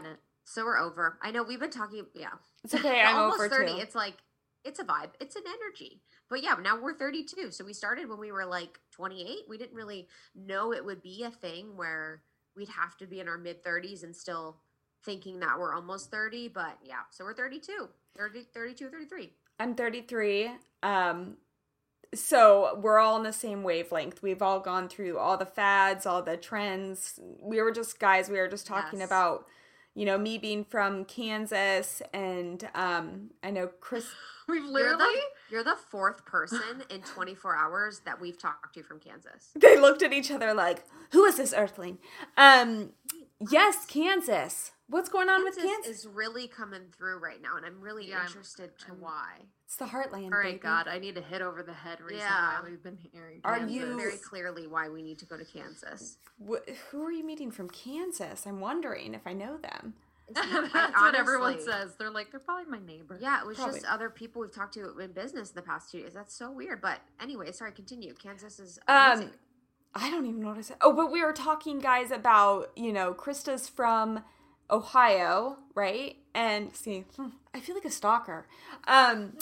[0.43, 2.29] so we're over i know we've been talking yeah
[2.63, 3.01] It's okay.
[3.01, 3.79] I'm almost over 30 too.
[3.79, 4.13] it's like
[4.63, 8.19] it's a vibe it's an energy but yeah now we're 32 so we started when
[8.19, 12.21] we were like 28 we didn't really know it would be a thing where
[12.55, 14.57] we'd have to be in our mid 30s and still
[15.05, 17.87] thinking that we're almost 30 but yeah so we're 32
[18.17, 20.51] 30 32 33 I'm 33.
[20.83, 21.37] Um,
[22.13, 24.21] so we're all on the same wavelength.
[24.21, 27.19] We've all gone through all the fads, all the trends.
[27.41, 28.29] We were just guys.
[28.29, 29.07] We were just talking Yes.
[29.07, 29.45] about,
[29.93, 34.07] you know, me being from Kansas, and um, I know Chris.
[34.49, 34.97] We've you're literally.
[34.97, 39.75] the, you're the fourth person in 24 hours that we've talked to from kansas They
[39.79, 41.97] looked at each other like, "Who is this Earthling?"
[42.37, 42.91] Um,
[43.49, 44.71] yes, Kansas.
[44.87, 45.99] What's going on with kansas Kansas?
[46.05, 49.41] is really coming through right now and i'm really Yeah, I'm- interested to I'm- why
[49.65, 50.25] It's the Heartland.
[50.31, 50.59] All right, baby.
[50.59, 52.61] God, I need to hit over the head reason Yeah.
[52.61, 53.41] why we've been hearing.
[53.43, 57.23] Are you- very clearly why we need to go to kansas Wh- who are you
[57.23, 58.45] meeting from Kansas?
[58.45, 59.95] I'm wondering if I know them.
[60.29, 61.95] That's I what everyone says.
[61.97, 63.17] They're like, they're probably my neighbor.
[63.21, 63.79] Yeah, it was Probably.
[63.79, 66.13] just other people we've talked to in business in the past two days.
[66.13, 66.81] That's so weird.
[66.81, 68.13] But anyway, sorry, continue.
[68.13, 69.31] Kansas is Um.
[69.97, 70.77] I don't even know what I said.
[70.81, 74.23] Oh, but we were talking, guys, about you know, Krista's from
[74.69, 76.15] Ohio, right?
[76.33, 78.47] And see, hmm, I feel like a stalker.
[78.87, 79.33] Um,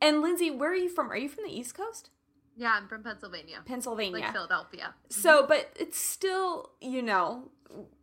[0.00, 1.10] and Lindsay, where are you from?
[1.10, 2.10] Are you from the East Coast,
[2.56, 4.20] Yeah, I'm from Pennsylvania, Pennsylvania?
[4.20, 4.94] like Philadelphia.
[5.08, 7.50] So, but it's still, you know,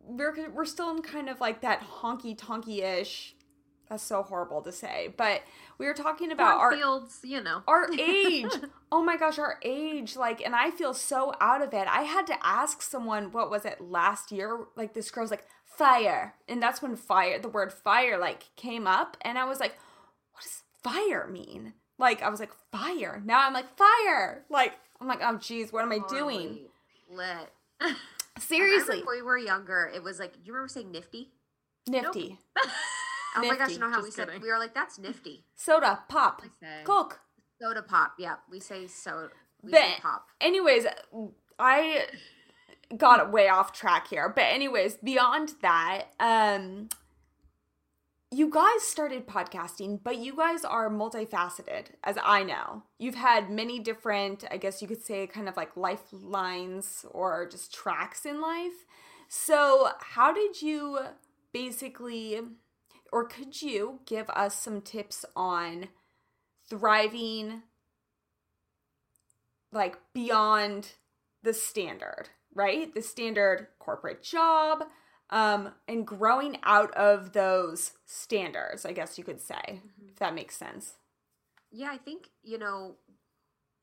[0.02, 3.34] we're we're still in kind of like that honky tonky ish.
[3.88, 5.42] That's so horrible to say, but
[5.76, 7.62] we were talking about our fields, you know.
[7.68, 8.46] our age.
[8.90, 10.16] oh my gosh, our age.
[10.16, 11.86] Like, and I feel so out of it.
[11.88, 14.64] I had to ask someone, what was it last year?
[14.76, 15.44] Like, this girl's like,
[15.76, 16.34] fire.
[16.48, 19.16] And that's when fire, the word fire, like, came up.
[19.22, 19.76] And I was like,
[20.32, 21.74] what does fire mean?
[21.98, 23.22] Like, I was like, fire.
[23.24, 24.44] Now I'm like, fire.
[24.50, 26.48] Like, I'm like, oh, geez, what am I doing?
[26.48, 26.66] Totally
[27.10, 27.96] Lit.
[28.38, 29.02] Seriously.
[29.04, 31.30] When we were younger, it was like, do you remember saying nifty?
[31.88, 32.38] Nifty.
[33.34, 34.42] Oh my gosh, you know how we Just said kidding.
[34.42, 35.46] we were like, that's nifty.
[35.54, 36.42] Soda, pop,
[36.84, 37.18] Coke.
[37.58, 38.12] Soda pop.
[38.18, 39.30] Yeah, we say soda.
[39.62, 40.26] We But- say pop.
[40.38, 40.84] anyways,
[41.58, 42.04] I
[42.96, 44.28] got way off track here.
[44.28, 46.88] But anyways, beyond that, um
[48.34, 52.82] you guys started podcasting, but you guys are multifaceted, as I know.
[52.98, 57.74] You've had many different, I guess you could say, kind of like lifelines or just
[57.74, 58.86] tracks in life.
[59.28, 60.98] So, how did you
[61.52, 62.40] basically,
[63.12, 65.88] or could you give us some tips on
[66.70, 67.62] thriving
[69.72, 70.92] like beyond
[71.42, 72.94] the standard, right?
[72.94, 74.84] The standard corporate job,
[75.30, 80.56] um, and growing out of those standards, I guess you could say, if that makes
[80.56, 80.94] sense.
[81.70, 82.96] Yeah, I think, you know,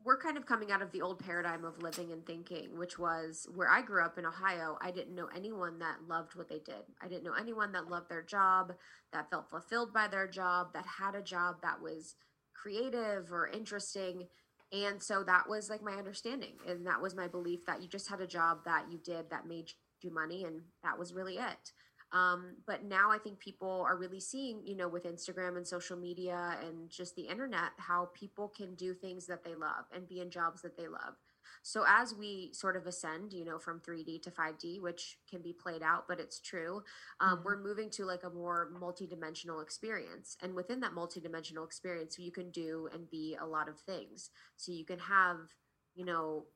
[0.05, 3.47] we're kind of coming out of the old paradigm of living and thinking, which was
[3.53, 4.77] where I grew up in Ohio.
[4.81, 6.83] I didn't know anyone that loved what they did.
[7.01, 8.73] I didn't know anyone that loved their job,
[9.11, 12.15] that felt fulfilled by their job, that had a job that was
[12.53, 14.27] creative or interesting.
[14.71, 16.53] And so that was like my understanding.
[16.67, 19.47] And that was my belief that you just had a job that you did that
[19.47, 20.45] made you money.
[20.45, 21.73] And that was really it.
[22.11, 25.97] Um, but now I think people are really seeing, you know, with Instagram and social
[25.97, 30.19] media and just the internet, how people can do things that they love and be
[30.19, 31.15] in jobs that they love.
[31.63, 35.53] So as we sort of ascend, you know, from 3D to 5D, which can be
[35.53, 36.83] played out, but it's true,
[37.19, 37.43] um, Mhm.
[37.43, 40.37] we're moving to like a more multidimensional experience.
[40.41, 44.29] And within that multidimensional experience, you can do and be a lot of things.
[44.57, 45.55] So you can have,
[45.95, 46.47] you know,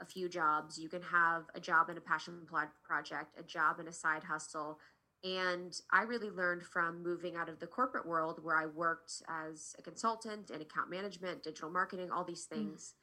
[0.00, 0.78] a few jobs.
[0.78, 2.46] You can have a job in a passion
[2.82, 4.80] project, a job in a side hustle.
[5.22, 9.74] And I really learned from moving out of the corporate world where I worked as
[9.78, 12.94] a consultant in account management, digital marketing, all these things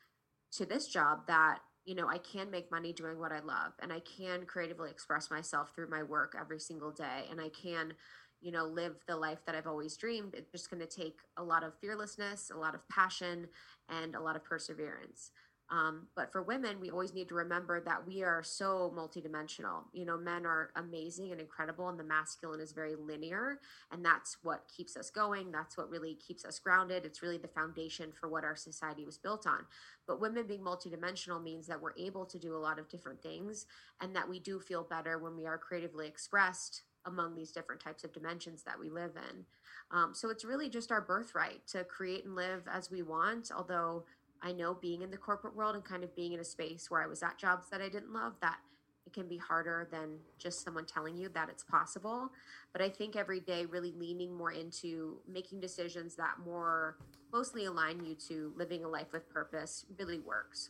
[0.53, 3.91] to this job that, you know, I can make money doing what I love and
[3.91, 7.93] I can creatively express myself through my work every single day and I can
[8.41, 10.33] you know live the life that i've always dreamed.
[10.33, 13.47] It's just going to take a lot of fearlessness a lot of passion
[13.87, 15.31] and a lot of perseverance
[15.71, 19.83] Um, but for women, we always need to remember that we are so multidimensional.
[19.93, 23.59] You know, men are amazing and incredible, and the masculine is very linear.
[23.89, 25.49] And that's what keeps us going.
[25.49, 27.05] That's what really keeps us grounded.
[27.05, 29.65] It's really the foundation for what our society was built on.
[30.05, 33.65] But women being multidimensional means that we're able to do a lot of different things
[34.01, 38.03] and that we do feel better when we are creatively expressed among these different types
[38.03, 39.45] of dimensions that we live in.
[39.91, 44.05] Um, so it's really just our birthright to create and live as we want, although
[44.41, 47.01] I know being in the corporate world and kind of being in a space where
[47.01, 48.57] I was at jobs that I didn't love, that
[49.05, 52.29] it can be harder than just someone telling you that it's possible.
[52.71, 56.97] But I think every day, really leaning more into making decisions that more
[57.31, 60.69] closely align you to living a life with purpose really works.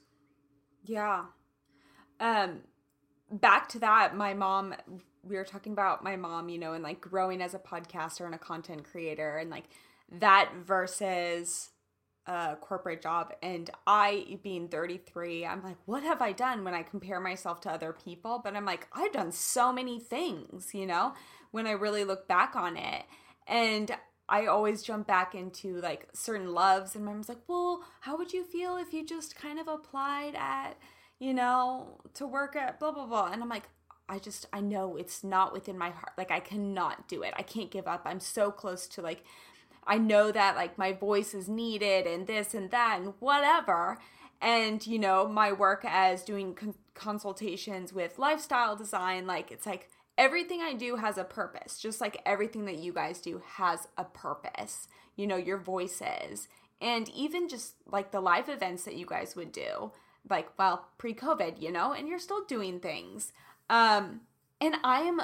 [0.83, 1.25] Yeah.
[2.19, 2.61] Um,
[3.31, 4.75] back to that, my mom,
[5.23, 8.35] we were talking about my mom, you know, and like growing as a podcaster and
[8.35, 9.65] a content creator and like
[10.11, 11.69] that versus
[12.27, 16.83] a corporate job and I being 33 I'm like what have I done when I
[16.83, 18.39] compare myself to other people?
[18.43, 21.13] But I'm like I've done so many things you know
[21.51, 23.03] when I really look back on it.
[23.47, 23.91] And
[24.29, 28.33] I always jump back into like certain loves and my mom's like well how would
[28.33, 30.77] you feel if you just kind of applied at
[31.19, 33.31] you know to work at blah blah blah?
[33.31, 33.67] And I'm like
[34.11, 36.11] I just I know it's not within my heart.
[36.17, 37.33] Like I cannot do it.
[37.37, 38.01] I can't give up.
[38.05, 39.23] I'm so close to like
[39.85, 43.97] I know that like my voice is needed and this and that and whatever.
[44.41, 49.89] And, you know, my work as doing con- consultations with lifestyle design, like it's like
[50.17, 54.03] everything I do has a purpose, just like everything that you guys do has a
[54.03, 56.47] purpose, you know, your voices.
[56.79, 59.91] And even just like the live events that you guys would do,
[60.29, 63.33] like, well, pre COVID, you know, and you're still doing things.
[63.69, 64.21] Um,
[64.59, 65.21] and I am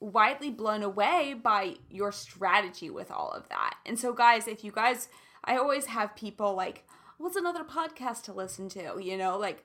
[0.00, 3.74] widely blown away by your strategy with all of that.
[3.84, 5.08] And so, guys, if you guys,
[5.44, 6.84] I always have people like,
[7.18, 8.98] what's another podcast to listen to?
[9.00, 9.64] You know, like,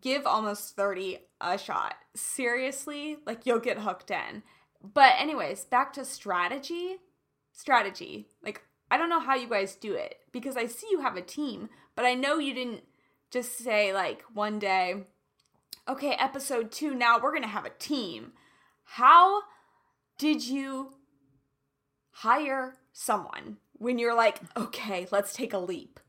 [0.00, 1.94] give almost 30 a shot.
[2.14, 4.42] Seriously, like, you'll get hooked in.
[4.82, 6.96] But, anyways, back to strategy.
[7.52, 8.28] Strategy.
[8.42, 11.22] Like, I don't know how you guys do it because I see you have a
[11.22, 12.82] team, but I know you didn't
[13.30, 15.04] just say, like, one day,
[15.88, 18.32] okay, episode two, now we're going to have a team.
[18.84, 19.42] How
[20.18, 20.94] did you
[22.10, 26.00] hire someone when you're like, okay, let's take a leap?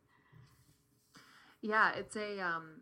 [1.61, 2.81] Yeah, it's a um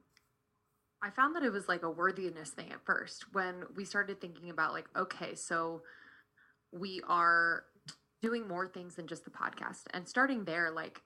[1.01, 4.49] I found that it was like a worthiness thing at first when we started thinking
[4.49, 5.81] about like, okay, so
[6.71, 7.65] we are
[8.21, 9.81] doing more things than just the podcast.
[9.93, 11.01] And starting there, like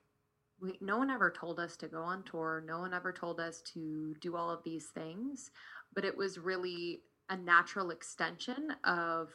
[0.60, 3.62] we no one ever told us to go on tour, no one ever told us
[3.74, 5.50] to do all of these things,
[5.94, 9.30] but it was really a natural extension of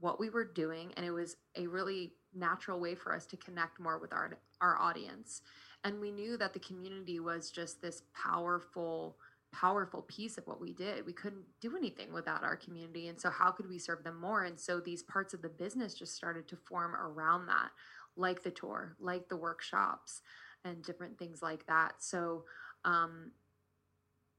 [0.00, 3.80] what we were doing and it was a really natural way for us to connect
[3.80, 5.42] more with our our audience.
[5.84, 9.16] And we knew that the community was just this powerful
[9.50, 11.06] powerful piece of what we did.
[11.06, 14.44] We couldn't do anything without our community and so how could we serve them more?
[14.44, 17.70] And so these parts of the business just started to form around that
[18.16, 20.22] like the tour like the workshops
[20.64, 21.94] and different things like that.
[21.98, 22.44] So
[22.84, 23.32] um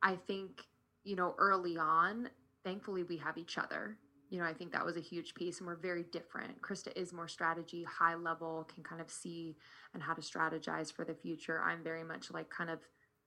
[0.01, 0.61] i think
[1.03, 2.29] you know early on
[2.63, 3.97] thankfully we have each other
[4.29, 6.61] you know, I think that was a huge piece, and we're very different.
[6.61, 9.57] Krista is more strategy, high level, can kind of see
[9.93, 11.61] and how to strategize for the future.
[11.61, 12.79] I'm very much like kind of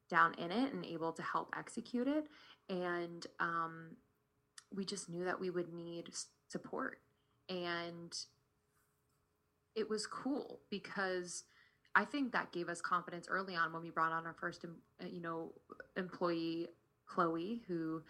[0.09, 2.27] down in it and able to help execute it.
[2.69, 3.97] And um,
[4.75, 6.11] we just knew that we would need
[6.49, 6.99] support.
[7.49, 8.17] And
[9.75, 11.45] it was cool because
[11.95, 14.65] I think that gave us confidence early on when we brought on our first,
[15.05, 15.53] you know,
[15.97, 16.69] employee,
[17.07, 18.03] Chloe, who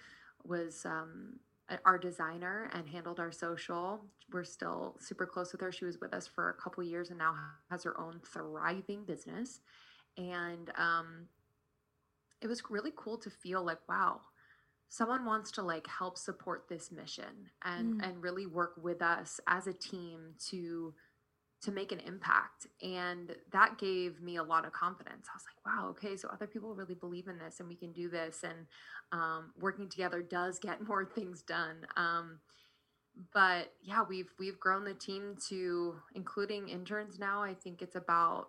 [0.44, 1.38] was um,
[1.84, 4.04] our designer and handled our social.
[4.32, 5.72] We're still super close with her.
[5.72, 7.34] She was with us for a couple years and now
[7.70, 9.60] has her own thriving business.
[10.16, 11.28] And um,
[12.40, 14.20] it was really cool to feel like, wow,
[14.88, 18.06] someone wants to like help support this mission and mm.
[18.06, 20.92] and really work with us as a team to
[21.62, 22.66] to make an impact.
[22.82, 25.28] And that gave me a lot of confidence.
[25.32, 27.92] I was like, wow, okay, so other people really believe in this and we can
[27.92, 28.42] do this.
[28.42, 28.66] And
[29.12, 31.86] um, working together does get more things done.
[31.96, 32.40] Um,
[33.34, 37.42] but yeah, we've we've grown the team to including interns now.
[37.42, 38.48] I think it's about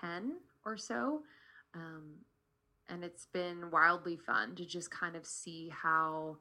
[0.00, 1.22] 10 or so.
[1.74, 2.14] Um,
[2.88, 6.36] and it's been wildly fun to just kind of see how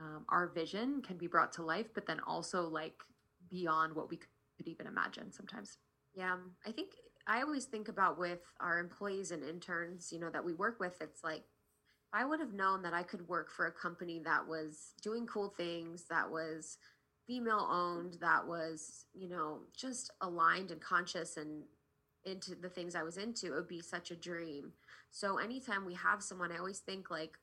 [0.00, 2.94] um, our vision can be brought to life, but then also like
[3.48, 4.31] beyond what we could
[4.66, 5.78] even imagine sometimes.
[6.14, 6.90] Yeah, um, I think
[7.26, 11.00] I always think about with our employees and interns, you know, that we work with,
[11.00, 11.44] it's like
[12.12, 15.48] I would have known that I could work for a company that was doing cool
[15.48, 16.76] things, that was
[17.26, 21.62] female owned, that was, you know, just aligned and conscious and
[22.24, 24.72] into the things I was into, it would be such a dream.
[25.10, 27.38] So anytime we have someone, I always think like,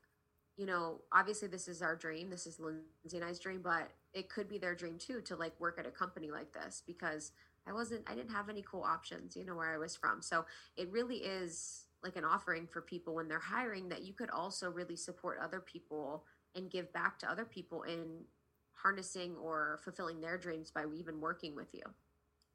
[0.60, 2.30] you know, obviously this is our dream.
[2.30, 5.58] This is Lindsey and I's dream, but it could be their dream too to like
[5.58, 7.32] work at a company like this because
[7.66, 10.22] I wasn't, I didn't have any cool options, you know, where I was from.
[10.22, 10.46] So
[10.76, 14.70] it really is like an offering for people when they're hiring that you could also
[14.70, 18.26] really support other people and give back to other people in
[18.74, 21.84] harnessing or fulfilling their dreams by even working with you.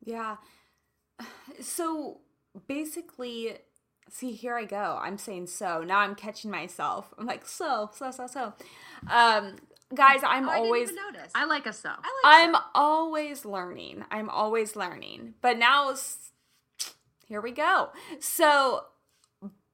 [0.05, 0.37] Yeah.
[1.61, 2.21] So
[2.67, 3.59] basically,
[4.11, 4.99] see, here I go.
[5.01, 5.83] I'm saying so.
[5.83, 7.13] Now I'm catching myself.
[7.19, 8.53] I'm like, so, so, so, so.
[9.11, 9.57] Um,
[9.95, 10.91] guys, I'm Oh, I didn't always.
[10.91, 11.33] even notice.
[11.35, 11.89] I like a so.
[11.89, 12.65] I like I'm that.
[12.75, 14.05] always learning.
[14.11, 15.35] I'm always learning.
[15.41, 15.95] But now,
[17.27, 17.91] here we go.
[18.21, 18.85] So,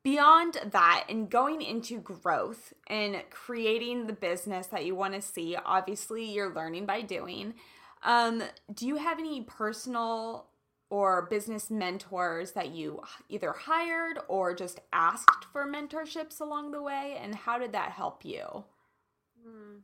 [0.03, 5.57] beyond that, and going into growth and creating the business that you want to see,
[5.57, 7.55] obviously, you're learning by doing.
[8.03, 10.47] Um, do you have any personal
[10.91, 17.16] or business mentors that you either hired or just asked for mentorships along the way?
[17.22, 18.64] And how did that help you?
[19.43, 19.78] Hmm.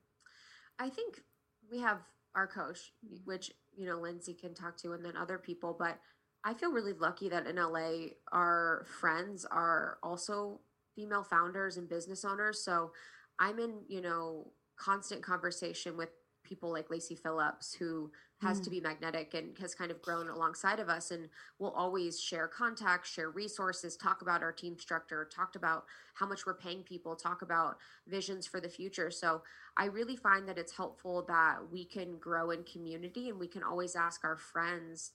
[0.79, 1.23] I think
[1.71, 1.99] we have
[2.35, 2.93] our coach,
[3.25, 5.75] which you know Lindsey can talk to, and then other people.
[5.79, 5.99] But
[6.45, 10.61] I feel really lucky that in LA, our friends are also
[10.95, 12.63] female founders and business owners.
[12.63, 12.93] So
[13.39, 16.11] I'm in you know constant conversation with
[16.47, 18.65] people like Lacy Phillips, who has Mm.
[18.65, 21.29] to be magnetic and has kind of grown alongside of us, and
[21.59, 26.47] will always share contacts, share resources, talk about our team structure, talked about how much
[26.47, 29.11] we're paying people, talk about visions for the future.
[29.11, 29.43] So
[29.77, 33.63] I really find that it's helpful that we can grow in community and we can
[33.63, 35.13] always ask our friends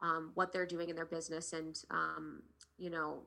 [0.00, 2.42] um, what they're doing in their business and, um,
[2.76, 3.22] you know,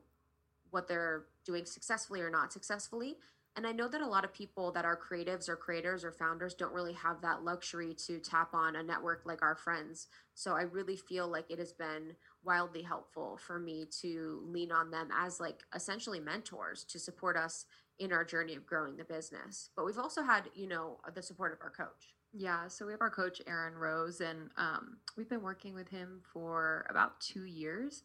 [0.70, 3.18] what they're doing successfully or not successfully.
[3.54, 6.54] And I know that a lot of people that are creatives or creators or founders
[6.54, 10.06] don't really have that luxury to tap on a network like our friends.
[10.34, 14.90] So I really feel like it has been wildly helpful for me to lean on
[14.90, 17.66] them as like essentially mentors to support us
[17.98, 19.68] in our journey of growing the business.
[19.76, 22.14] But we've also had, you know, the support of our coach.
[22.32, 26.22] Yeah, so we have our coach Aaron Rose, and um, we've been working with him
[26.32, 28.04] for about two years.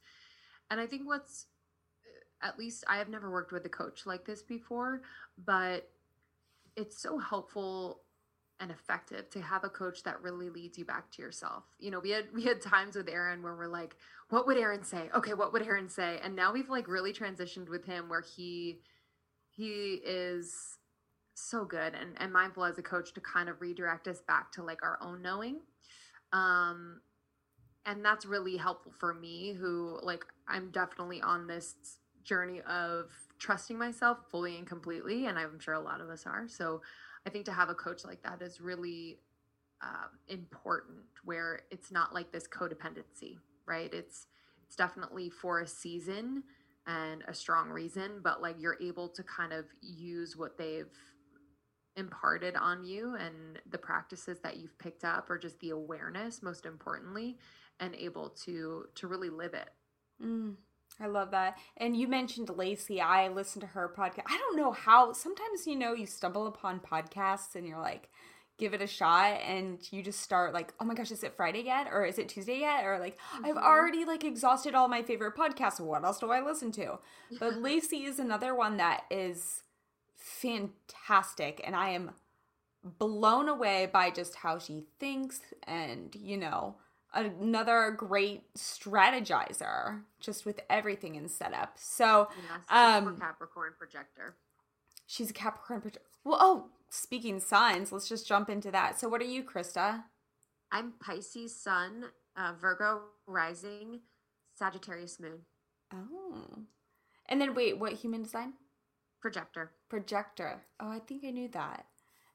[0.69, 1.45] And I think what's,
[2.41, 5.01] at least I have never worked with a coach like this before,
[5.45, 5.89] but
[6.75, 8.01] it's so helpful
[8.59, 11.63] and effective to have a coach that really leads you back to yourself.
[11.79, 13.95] You know, we had we had times with Aaron where we're like,
[14.29, 15.09] what would Aaron say?
[15.15, 16.19] Okay, what would Aaron say?
[16.23, 18.79] And now we've like really transitioned with him where he
[19.49, 20.77] he is
[21.33, 24.63] so good and, and mindful as a coach to kind of redirect us back to
[24.63, 25.59] like our own knowing
[26.33, 26.99] um
[27.85, 31.75] and that's really helpful for me who like i'm definitely on this
[32.27, 33.09] journey of
[33.39, 36.47] trusting myself fully and completely and i'm sure a lot of us are.
[36.47, 36.81] So
[37.25, 39.19] i think to have a coach like that is really
[39.81, 43.93] um, important where it's not like this codependency right?
[43.93, 44.27] It's
[44.65, 46.43] it's definitely for a season
[46.87, 50.87] and a strong reason but like you're able to kind of use what they've
[51.97, 56.65] imparted on you and the practices that you've picked up or just the awareness most
[56.65, 57.37] importantly
[57.79, 59.69] and able to to really live it.
[60.23, 60.55] Mm,
[60.99, 61.57] I love that.
[61.77, 62.99] And you mentioned Lacy.
[62.99, 64.23] I listened to her podcast.
[64.27, 65.13] I don't know how.
[65.13, 68.09] Sometimes you know you stumble upon podcasts and you're like,
[68.57, 71.61] give it a shot, and you just start like, oh my gosh, is it Friday
[71.61, 73.61] yet, or is it Tuesday yet, or like I've Mhm.
[73.63, 75.79] already like exhausted all my favorite podcasts.
[75.79, 76.97] What else do I listen to?
[77.39, 79.61] But Lacy is another one that is
[80.15, 82.11] fantastic, and I am
[82.83, 86.75] blown away by just how she thinks and you know
[87.13, 91.77] another great strategizer just with everything in setup.
[91.77, 94.35] So Yes, Um, Capricorn projector.
[95.05, 98.99] she's a capricorn proj- well oh speaking signs let's just jump into that.
[98.99, 100.03] So what are you krista?
[100.71, 102.05] I'm Pisces Sun,
[102.35, 104.01] uh, Virgo rising,
[104.55, 105.45] Sagittarius moon,
[105.93, 106.63] oh.
[107.29, 108.53] And then wait what human design?
[109.21, 109.71] Projector.
[109.89, 110.61] projector.
[110.79, 111.85] Oh i think i knew that.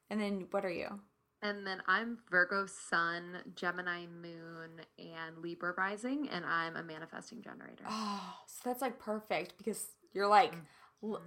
[0.09, 0.99] And then what are you
[1.43, 7.83] and then i'm virgo sun gemini moon and libra rising and i'm a manifesting generator.
[7.87, 10.55] Oh so that's like perfect because you're like
[11.03, 11.21] l-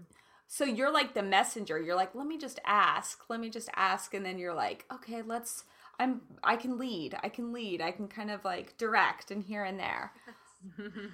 [0.48, 1.80] so you're like the messenger.
[1.80, 3.20] You're like let me just ask.
[3.28, 4.14] Let me just ask.
[4.14, 5.64] And then you're like okay let's
[5.98, 7.16] i'm i can lead.
[7.22, 7.80] I can lead.
[7.80, 10.12] I can kind of like direct and here and there.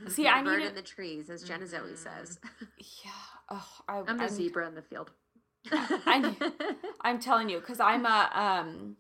[0.09, 1.97] See i Bird need in the trees, as Jenna Zoe Mhm.
[1.99, 2.39] says.
[3.05, 3.11] yeah.
[3.51, 5.11] Oh I, i'm the zebra in the field
[5.71, 6.35] I-
[7.03, 8.97] i'm telling you because i'm a um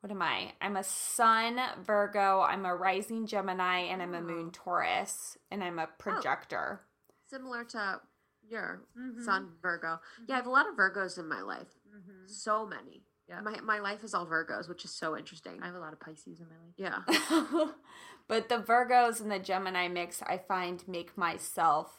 [0.00, 4.46] what am i i'm a sun virgo i'm a rising gemini and i'm a moon
[4.48, 4.50] Oh.
[4.52, 6.82] taurus and i'm a projector
[7.28, 8.00] Similar to
[8.48, 9.20] your Mhm.
[9.24, 9.98] Sun Virgo.
[10.28, 11.66] Yeah, I have a lot of Virgos in my life.
[11.92, 12.30] Mhm.
[12.30, 13.02] So many.
[13.28, 13.40] Yeah.
[13.40, 15.60] My my life is all Virgos, which is so interesting.
[15.60, 16.74] I have a lot of Pisces in my life.
[16.76, 17.66] yeah.
[18.28, 21.98] but the Virgos and the Gemini mix, I find make myself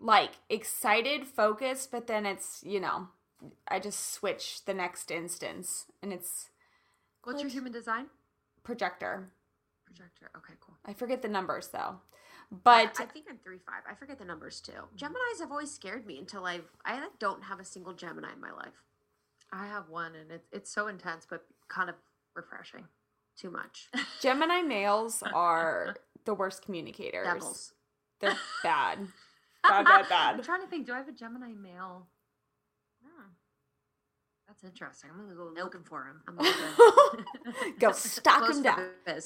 [0.00, 3.08] like excited, focused, but then it's, you know,
[3.68, 6.48] I just switch the next instance and it's
[7.24, 8.06] What's your human design?
[8.62, 9.30] projector.
[9.84, 10.30] Projector.
[10.36, 10.76] Okay, cool.
[10.86, 11.96] I forget the numbers though.
[12.64, 13.82] But I, think I'm three five.
[13.88, 14.72] I forget the numbers too.
[14.96, 18.40] Gemini's have always scared me until I've I like, don't have a single Gemini in
[18.40, 18.82] my life.
[19.52, 21.96] I have one, and it's it's so intense, but kind of
[22.34, 22.84] refreshing.
[23.36, 23.88] Too much.
[24.20, 27.26] Gemini males are the worst communicators.
[27.26, 27.72] Devils.
[28.20, 28.98] They're bad.
[29.68, 30.34] Bad, bad, bad.
[30.36, 30.86] I'm trying to think.
[30.86, 32.06] Do I have a Gemini male?
[33.04, 33.28] Hmm.
[34.48, 35.10] That's interesting.
[35.12, 36.22] I'm gonna go looking for him.
[36.26, 36.36] I'm
[37.44, 37.74] looking.
[37.78, 39.20] Go stock him them down.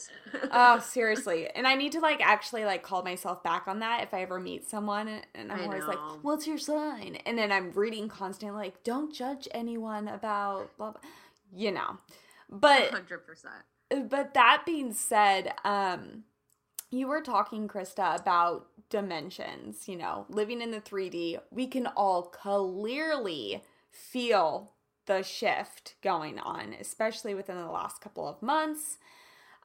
[0.53, 1.49] Oh, seriously.
[1.49, 4.39] And I need to like actually like call myself back on that if I ever
[4.39, 6.18] meet someone and I'm I always like, know.
[6.22, 11.01] "What's your sign?" And then I'm reading constantly like, "Don't judge anyone about blah blah."
[11.55, 11.99] You know.
[12.51, 13.55] But hundred percent.
[14.11, 16.24] but that being said, um
[16.97, 21.38] you were talking Krista about dimensions, you know, living in the 3D.
[21.51, 24.72] We can all clearly feel
[25.07, 28.99] the shift going on, especially within the last couple of months.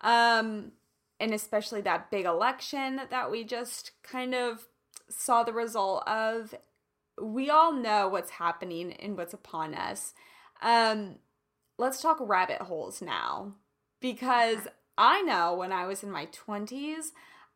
[0.01, 0.73] Um
[1.21, 4.67] and especially that big election that we just kind of
[5.09, 6.55] saw the result of.
[7.21, 10.13] We all know what's happening and what's upon us.
[10.61, 11.15] Um
[11.77, 13.55] let's talk rabbit holes now
[13.99, 14.67] because
[14.99, 17.13] I know when I was in my 20s,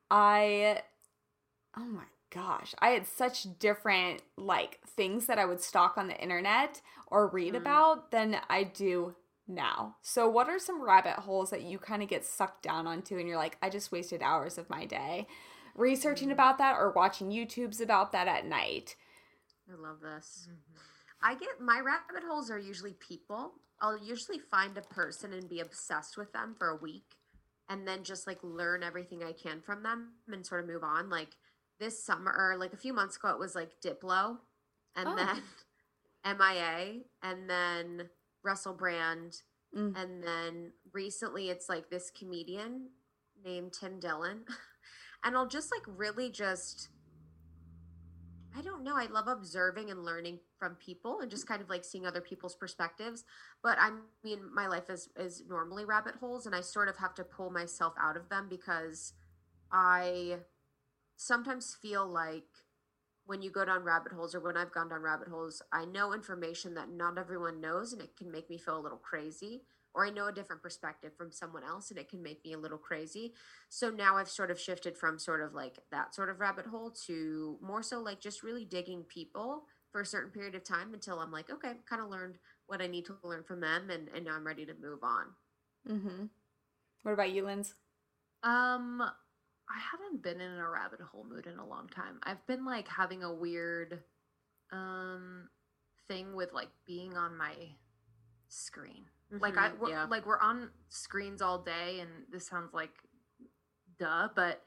[0.10, 0.82] I
[1.78, 6.20] oh my gosh, I had such different like things that I would stalk on the
[6.20, 7.58] internet or read Mhm.
[7.58, 9.16] about than I do
[9.48, 9.98] now.
[10.02, 13.28] So what are some rabbit holes that you kind of get sucked down onto and
[13.28, 15.28] you're like, I just wasted hours of my day
[15.76, 16.32] researching Mhm.
[16.32, 18.96] about that or watching YouTubes about that at night?
[19.70, 20.48] I love this.
[20.50, 20.78] Mm-hmm.
[21.22, 23.60] I get my rabbit holes are usually people.
[23.82, 27.18] I'll usually find a person and be obsessed with them for a week
[27.70, 31.10] and then just like learn everything I can from them and sort of move on.
[31.10, 31.30] Like
[31.80, 34.38] this summer like a few months ago it was like Diplo
[34.96, 35.16] and Oh.
[35.16, 35.42] then
[36.38, 38.10] MIA and then
[38.44, 39.42] Russell Brand
[39.76, 39.98] Mm.
[40.00, 42.90] and then recently it's like this comedian
[43.44, 44.46] named Tim Dillon.
[45.26, 46.90] And I'll just like really just
[48.56, 48.96] I don't know.
[48.96, 52.56] I love observing and learning from people and just kind of like seeing other people's
[52.56, 53.24] perspectives.
[53.64, 53.92] But I
[54.24, 57.50] mean, my life is is normally rabbit holes, and I sort of have to pull
[57.50, 59.14] myself out of them because
[59.72, 60.38] I
[61.18, 62.46] sometimes feel like
[63.26, 66.14] when you go down rabbit holes or when I've gone down rabbit holes, I know
[66.14, 69.64] information that not everyone knows, and it can make me feel a little crazy.
[69.96, 72.58] Or I know a different perspective from someone else, and it can make me a
[72.58, 73.34] little crazy.
[73.70, 76.92] So now I've sort of shifted from sort of like that sort of rabbit hole
[77.06, 81.20] to more so like just really digging people for a certain period of time until
[81.20, 84.10] I'm like, okay, I've kind of learned what I need to learn from them and,
[84.16, 85.26] and now I'm ready to move on.
[85.88, 86.26] Mm-hmm.
[87.04, 87.76] What about you, Linz?
[88.42, 92.20] Um, I haven't been in a rabbit hole mood in a long time.
[92.24, 94.02] I've been like having a weird
[94.72, 95.50] um
[96.08, 97.54] thing with like being on my
[98.48, 99.06] screen.
[99.40, 100.06] Like I Mhm, we're, yeah.
[100.06, 102.92] like we're on screens all day and this sounds like
[104.00, 104.64] duh, but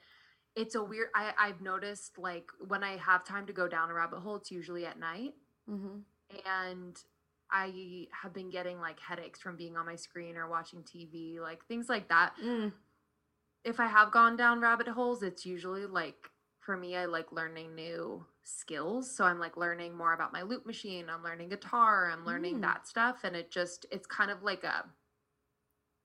[0.55, 3.95] it's a weird I I've noticed like when I have time to go down a
[3.95, 5.35] rabbit hole, it's usually at night
[5.69, 6.03] Mhm.
[6.45, 7.03] and
[7.51, 11.65] I have been getting like headaches from being on my screen or watching TV, like
[11.67, 12.73] things like that Mm.
[13.65, 16.31] if I have gone down rabbit holes, it's usually like
[16.67, 19.11] for me, I like learning new skills.
[19.11, 21.09] So I'm like learning more about my loop machine.
[21.09, 22.11] I'm learning guitar.
[22.11, 22.63] I'm learning Mm.
[22.63, 24.85] that stuff, and it just it's kind of like a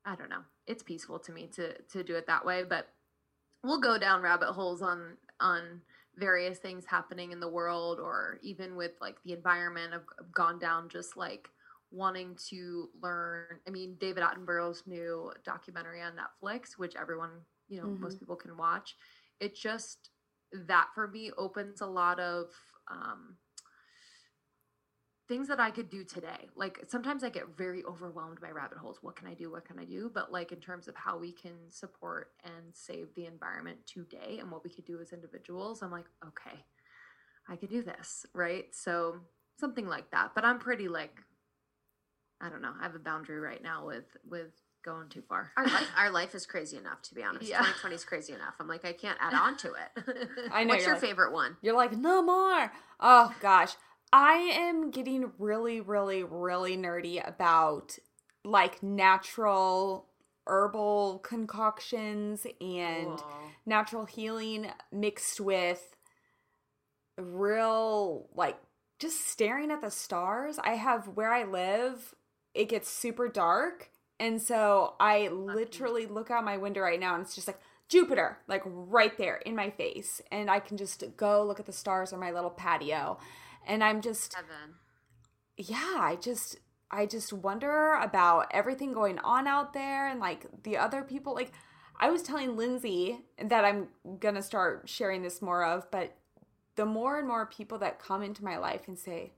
[0.06, 0.44] I don't know.
[0.68, 2.94] It's peaceful to me to to do it that way, but
[3.64, 5.82] we'll go down rabbit holes on on
[6.18, 10.60] various things happening in the world or even with like the environment i've, I've gone
[10.60, 11.50] down just like
[11.90, 17.32] wanting to learn i mean david attenborough's new documentary on netflix which everyone
[17.70, 18.98] you know most people can watch
[19.40, 20.11] it just
[20.68, 22.48] that for me opens a lot of
[22.90, 23.38] um
[25.32, 26.50] things that I could do today.
[26.58, 28.98] Like sometimes I get very overwhelmed by rabbit holes.
[29.02, 29.50] What can I do?
[29.50, 30.12] What can I do?
[30.14, 34.52] But like in terms of how we can support and save the environment today and
[34.52, 36.60] what we could do as individuals, I'm like, okay,
[37.48, 38.66] I could do this, right?
[38.74, 39.22] So
[39.58, 40.32] something like that.
[40.36, 41.18] But I'm pretty like
[42.42, 42.74] I don't know.
[42.78, 44.52] I have a boundary right now with with
[44.84, 45.52] going too far.
[45.58, 47.48] Our life, our life is crazy enough, to be honest.
[47.50, 47.58] Yeah.
[47.60, 48.56] 2020 is crazy enough.
[48.60, 50.28] I'm like, I can't add on to it.
[50.52, 51.58] I know, What's your like- favorite one?
[51.62, 52.72] You're like, no more.
[53.00, 53.74] Oh gosh.
[54.14, 57.98] I am getting really, really, really nerdy about
[58.44, 60.08] like natural
[60.48, 63.24] herbal concoctions and Whoa.
[63.66, 65.96] natural healing mixed with
[67.18, 68.58] real like
[69.00, 70.60] just staring at the stars.
[70.64, 72.14] I have where I live
[72.54, 73.91] it gets super dark.
[74.22, 77.60] And so I literally look out my window right now and it's just like
[77.90, 80.22] Jupiter, like right there in my face.
[80.32, 83.18] And I can just go look at the stars on my little patio.
[83.66, 84.76] And I'm just Heaven.
[85.58, 86.60] yeah, I just
[86.92, 91.52] I just wonder about everything going on out there and like the other people like
[92.00, 93.88] I was telling Lindsey that I'm
[94.20, 96.16] going to start sharing this more of, but
[96.76, 99.34] the more and more people that come into my life and say,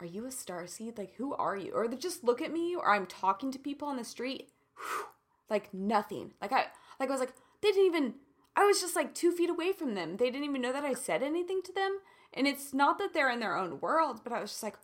[0.00, 0.98] "Are you a star seed?
[0.98, 3.88] Like who are you?" or they just look at me or I'm talking to people
[3.88, 5.06] on the street, whew,
[5.50, 6.32] like nothing.
[6.40, 6.66] Like I
[7.00, 8.14] like I was like they didn't even
[8.56, 10.16] I was just like 2 feet away from them.
[10.16, 11.98] They didn't even know that I said anything to them.
[12.34, 14.76] And it's not that they're in their own world, but I was just like,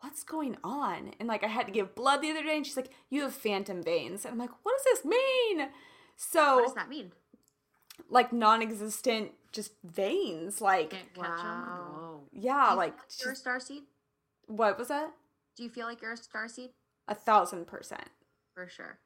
[0.00, 1.12] what's going on?
[1.20, 3.32] And like I had to give blood the other day, and she's like, you have
[3.34, 4.24] phantom veins.
[4.24, 5.68] And I'm like, what does this mean?
[6.16, 7.12] So What does that mean?
[8.08, 10.60] like non-existent just veins.
[10.60, 11.46] Like Can't catch 'em?
[11.46, 11.90] Wow.
[12.00, 12.20] Whoa.
[12.32, 13.82] yeah, like you're a just, star seed.
[14.50, 15.12] What was that?
[15.56, 16.70] Do you feel like you're a star seed?
[17.08, 18.10] A thousand percent.
[18.54, 18.98] For sure.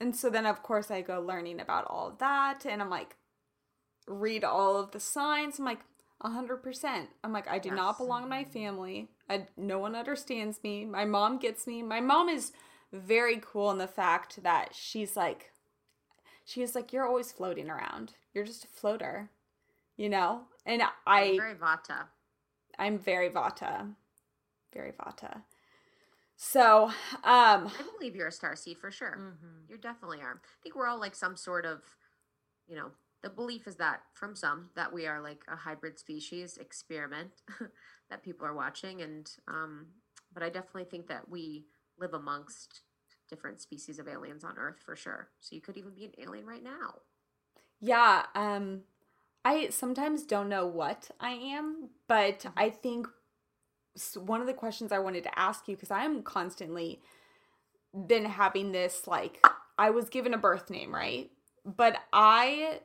[0.00, 3.16] And so then of course I go learning about all of that, and I'm like,
[4.06, 5.58] read all of the signs.
[5.58, 5.80] I'm like.
[6.20, 7.10] a hundred percent.
[7.22, 9.08] I'm like, I do not belong in my family.
[9.30, 10.84] I no one understands me.
[10.84, 11.82] My mom gets me.
[11.82, 12.52] My mom is
[12.92, 15.52] very cool in the fact that she's like,
[16.44, 18.14] she's like, you're always floating around.
[18.32, 19.30] You're just a floater,
[19.96, 20.42] you know.
[20.66, 21.98] And I, I'm Very Vata.
[22.78, 23.94] I'm very Vata,
[24.72, 25.42] very Vata.
[26.36, 26.84] So,
[27.24, 29.16] um, I believe you're a star seed for sure.
[29.18, 29.68] Mhm.
[29.68, 30.40] You definitely are.
[30.44, 31.82] I think we're all like some sort of,
[32.66, 32.92] you know,
[33.22, 37.42] the belief is that from some that we are like a hybrid species experiment
[38.10, 39.88] that people are watching, and um,
[40.32, 41.66] but I definitely think that we
[41.98, 42.82] live amongst
[43.28, 45.30] different species of aliens on Earth for sure.
[45.40, 46.94] So you could even be an alien right now.
[47.80, 48.82] Yeah, um
[49.44, 53.17] I sometimes don't know what I am, but I think s-
[54.16, 57.00] one of the questions I wanted to ask you cuz I'm constantly
[58.06, 59.44] been having this like
[59.78, 61.30] I was given a birth name, right?
[61.64, 62.80] But I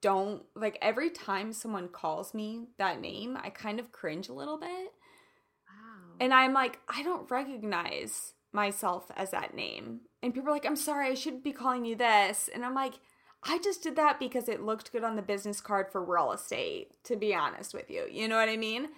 [0.00, 4.58] don't like every time someone calls me that name, I kind of cringe a little
[4.58, 4.68] bit.
[4.68, 6.16] Wow.
[6.20, 10.00] And I'm like, I don't recognize myself as that name.
[10.22, 12.48] And people are like, I'm sorry, I shouldn't be calling you this.
[12.52, 12.94] And I'm like,
[13.42, 16.92] I just did that because it looked good on the business card for real estate,
[17.04, 18.06] to be honest with you.
[18.10, 18.88] You know what I mean?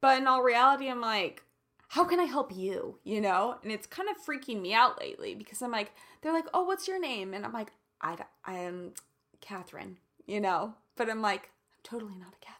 [0.00, 1.42] But in all reality, I'm like,
[1.88, 2.98] how can I help you?
[3.04, 3.56] You know?
[3.62, 5.92] And it's kind of freaking me out lately because I'm like,
[6.22, 7.34] they're like, oh, what's your name?
[7.34, 8.92] And I'm like, I, I am
[9.40, 10.74] Katherine, you know?
[10.96, 12.56] But I'm like, I'm totally not a Katherine.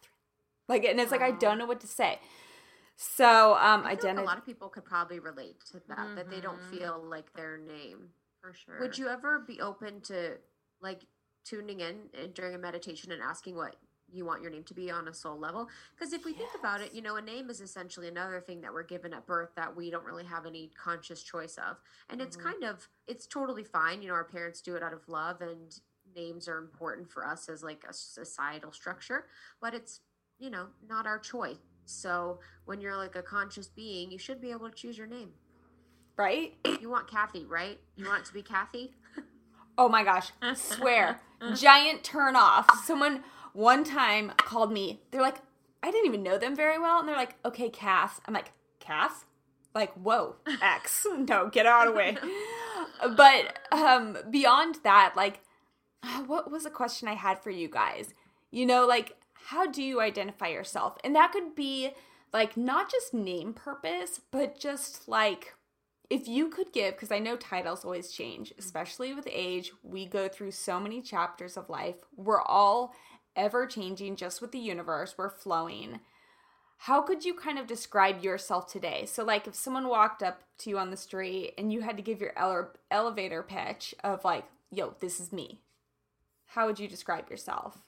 [0.68, 2.18] Like, and it's like, I don't know what to say.
[2.97, 4.22] So, um, I feel like identity.
[4.22, 6.70] a lot of people could probably relate to that, that they don't Mhm.
[6.70, 8.12] feel like their name.
[8.43, 8.78] For sure.
[8.80, 10.38] Would you ever be open to
[10.80, 11.07] like
[11.45, 13.76] tuning in during a meditation and asking what
[14.12, 15.68] you want your name to be on a soul level?
[15.98, 18.72] Because if we think about it, you know, a name is essentially another thing that
[18.72, 21.78] we're given at birth that we don't really have any conscious choice of.
[22.11, 22.42] And it's Mhm.
[22.42, 24.02] kind of, it's totally fine.
[24.02, 25.78] You know, our parents do it out of love and
[26.14, 29.26] names are important for us as like a societal structure,
[29.61, 30.00] but it's,
[30.38, 31.58] you know, not our choice.
[31.84, 35.34] So when you're like a conscious being, you should be able to choose your name.
[36.16, 36.54] right?
[36.80, 37.80] You want Kathy, right?
[37.96, 38.94] You want it to be Kathy?
[39.78, 41.20] Oh my gosh, swear.
[41.54, 42.84] Giant turn off.
[42.86, 45.01] Someone one time called me.
[45.11, 45.38] They're like,
[45.82, 46.98] I didn't even know them very well.
[46.98, 48.20] And they're like, okay, Cass.
[48.26, 49.24] I'm like, Cass?
[49.74, 51.07] Like, whoa, X.
[51.18, 52.16] no, get out of the way.
[53.16, 55.40] But um, beyond that, like,
[56.26, 58.12] what was a question I had for you guys?
[58.51, 60.98] You know, like, how do you identify yourself?
[61.03, 61.92] And that could be
[62.32, 65.55] like not just name purpose, but just like
[66.11, 70.28] if you could give, because I know titles always change, especially with age, we go
[70.28, 71.96] through so many chapters of life.
[72.16, 72.92] We're all
[73.37, 76.01] ever changing just with the universe, we're flowing.
[76.85, 79.05] How could you kind of describe yourself today?
[79.07, 82.03] So, like, if someone walked up to you on the street and you had to
[82.03, 85.61] give your ele- elevator pitch of, like, yo, this is me,
[86.47, 87.78] how would you describe yourself?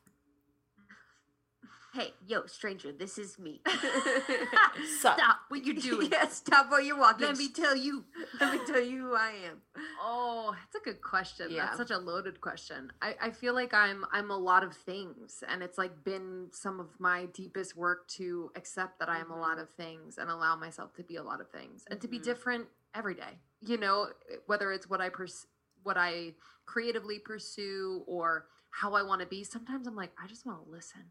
[1.92, 3.60] Hey, yo, stranger, this is me.
[5.00, 5.18] Sup?
[5.18, 6.08] Stop what you're doing.
[6.10, 7.26] yeah, stop what you're walking.
[7.26, 8.04] Let me tell you.
[8.40, 9.60] Let me tell you who I am.
[10.00, 11.48] Oh, that's a good question.
[11.50, 11.66] Yeah.
[11.66, 12.90] That's such a loaded question.
[13.02, 16.80] I, I feel like I'm I'm a lot of things and it's like been some
[16.80, 20.56] of my deepest work to accept that I am a lot of things and allow
[20.56, 22.24] myself to be a lot of things and to be Mhm.
[22.24, 23.38] different every day.
[23.60, 24.08] You know,
[24.46, 25.46] whether it's what I pers-
[25.82, 26.32] what I
[26.64, 29.44] creatively pursue or how I want to be.
[29.44, 31.02] Sometimes I'm like, I just want to listen.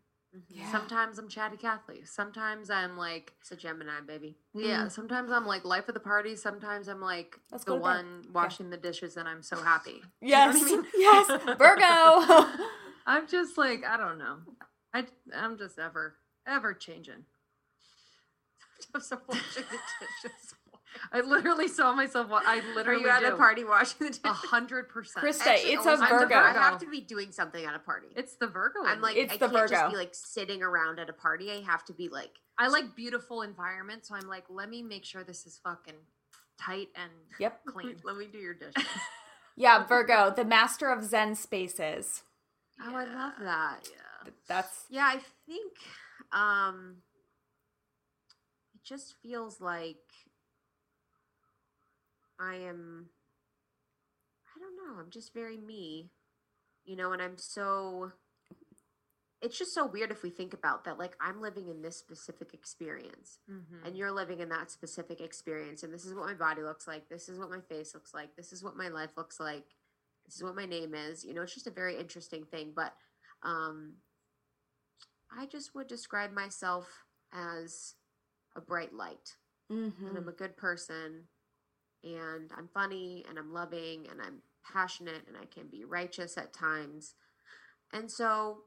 [0.47, 0.71] Yeah.
[0.71, 2.05] Sometimes I'm chatty Cathy.
[2.05, 4.37] Sometimes I'm like It's a Gemini, baby.
[4.53, 4.91] yeah, Mm.
[4.91, 6.35] sometimes I'm like life of the party.
[6.37, 7.81] Sometimes I'm like Let's the to bed.
[7.81, 10.01] one washing the dishes, and I'm so happy.
[10.21, 10.91] Yes, You know I mean?
[10.97, 11.27] yes,
[11.57, 12.63] Virgo.
[13.05, 14.37] I'm just like I don't know.
[14.93, 15.05] I
[15.35, 16.15] I'm just ever
[16.47, 17.25] ever changing.
[18.95, 19.79] I'm washing the
[20.29, 20.55] dishes.
[21.11, 22.29] I literally saw myself.
[22.29, 23.27] wa- I Are literally you at do.
[23.33, 24.21] a party washing the dishes?
[24.25, 25.25] A hundred percent.
[25.25, 26.35] Krista, Actually, it's a almost- I'm Virgo.
[26.35, 28.07] I have to be doing something at a party.
[28.15, 28.79] It's the Virgo.
[28.85, 29.15] I'm like.
[29.17, 31.51] It's I the can't just be like sitting around at a party.
[31.51, 35.05] I have to be like, I like beautiful environment, so I'm like, let me make
[35.05, 35.95] sure this is fucking
[36.59, 37.61] tight and Yep.
[37.67, 37.95] clean.
[38.03, 38.73] let me do your dishes.
[39.57, 42.23] Yeah, Virgo, the master of Zen spaces.
[42.81, 43.79] Oh, I love that.
[43.91, 44.31] Yeah.
[44.47, 45.73] That's Yeah, I think
[46.31, 46.95] um
[48.73, 49.97] it just feels like
[52.41, 53.09] I am
[54.55, 56.11] I don't know, I'm just very me.
[56.85, 58.11] You know, and I'm so
[59.41, 62.53] it's just so weird if we think about that like I'm living in this specific
[62.53, 63.85] experience Mhm.
[63.85, 67.09] and you're living in that specific experience and this is what my body looks like
[67.09, 69.75] this is what my face looks like this is what my life looks like
[70.25, 72.93] this is what my name is you know it's just a very interesting thing but
[73.43, 73.93] um
[75.31, 76.87] i just would describe myself
[77.33, 77.95] as
[78.55, 79.37] a bright light
[79.69, 80.17] and mhm.
[80.17, 81.27] i'm a good person
[82.03, 84.41] and i'm funny and i'm loving and i'm
[84.71, 87.15] passionate and i can be righteous at times
[87.93, 88.59] and so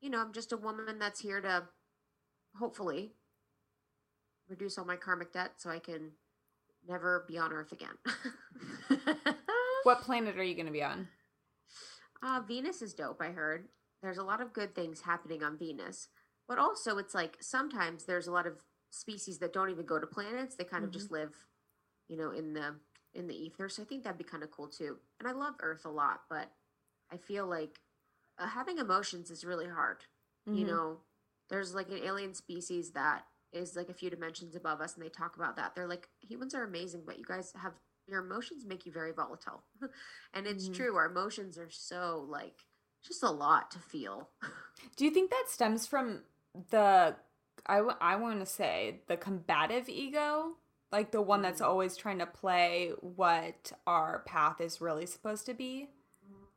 [0.00, 1.62] you know i'm just a woman that's here to
[2.58, 3.12] hopefully
[4.48, 6.12] reduce all my karmic debt so I can
[6.88, 7.96] never be on Earth again.
[9.82, 11.08] what planet are you going to be on?
[12.22, 13.68] uh, Venus is dope, I heard.
[14.02, 16.08] There's a lot of good things happening on Venus.
[16.48, 20.06] But also, it's like sometimes there's a lot of species that don't even go to
[20.06, 20.54] planets.
[20.54, 21.34] They kind of just live,
[22.08, 22.74] you know, in the
[23.14, 23.68] in the ether.
[23.68, 24.98] So I think that'd be kind of cool too.
[25.18, 26.50] And I love Earth a lot, but
[27.10, 27.80] I feel like
[28.38, 30.04] uh, having emotions is really hard.
[30.52, 30.68] you Mhm.
[30.68, 30.98] know
[31.48, 35.08] there's like an alien species that is like a few dimensions above us and they
[35.08, 37.72] talk about that they're like humans are amazing but you guys have
[38.06, 39.64] your emotions make you very volatile
[40.34, 40.74] and it's Mhm.
[40.74, 42.66] true our emotions are so like
[43.02, 44.28] just a lot to feel
[44.96, 46.22] Do you think that stems from
[46.70, 47.16] the
[47.66, 50.56] I, w- I want to say the combative ego?
[50.92, 51.66] Like the one that's Mm.
[51.66, 55.90] always trying to play what our path is really supposed to be?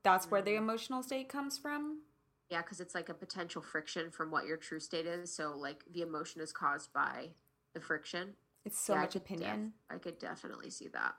[0.03, 0.57] That's where the Mm.
[0.57, 2.01] emotional state comes from?
[2.49, 5.83] yeah because it's like a potential friction from what your true state is so like
[5.93, 7.29] the emotion is caused by
[7.73, 9.73] the friction It's so Yeah, I much def- opinion.
[9.89, 11.15] I could definitely see that.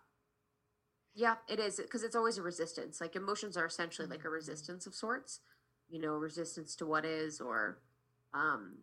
[1.15, 3.01] Yeah, it is because it's always a resistance.
[3.01, 5.41] Like emotions are essentially like a resistance of sorts,
[5.89, 7.79] you know, resistance to what is, or,
[8.33, 8.79] um,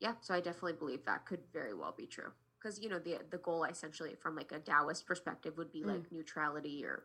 [0.00, 0.14] yeah.
[0.20, 2.32] So I definitely believe that could very well be true
[2.62, 6.12] because you know the the goal essentially from like a Taoist perspective would be like
[6.12, 7.04] neutrality or,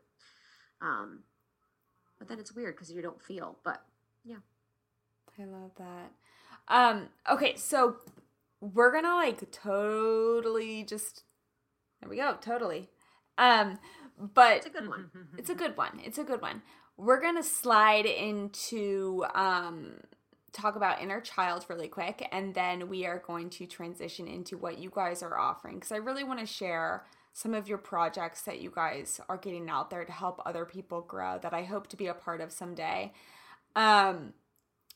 [0.81, 1.23] um,
[2.19, 3.57] but then it's weird because you don't feel.
[3.63, 3.81] But
[4.23, 4.37] yeah,
[5.39, 6.11] I love that.
[6.67, 7.97] Um, okay, so
[8.59, 11.23] we're gonna like totally just
[12.01, 12.89] there we go, totally.
[13.37, 13.79] Um,
[14.17, 15.11] but it's a good one.
[15.37, 16.01] It's a good one.
[16.03, 16.61] It's a good one.
[16.97, 20.01] We're gonna slide into um
[20.57, 24.77] talk about inner child really quick, and then we are going to transition into what
[24.77, 28.61] you guys are offering because I really want to share some of your projects that
[28.61, 31.95] you guys are getting out there to help other people grow that I hope to
[31.95, 33.13] be a part of someday.
[33.75, 34.33] Um,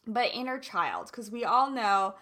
[0.07, 2.15] but inner child because we all know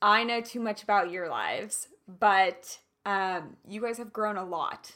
[0.00, 4.92] I know too much about your lives, but um, you guys have grown a lot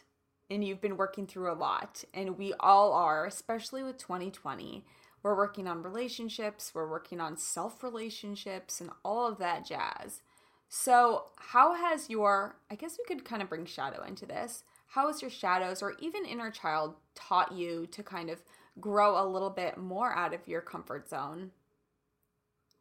[0.50, 4.84] and you've been working through a lot, and we all are, especially with 2020.
[5.24, 10.20] We're working on relationships, we're working on self relationships, and all of that jazz.
[10.68, 14.64] So, how has your, I guess we could kind of bring shadow into this.
[14.88, 18.42] How has your shadows or even inner child taught you to kind of
[18.80, 21.52] grow a little bit more out of your comfort zone?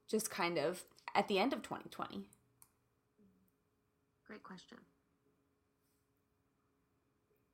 [0.08, 0.84] Just kind of
[1.16, 2.28] at the end of 2020.
[4.28, 4.80] Great question.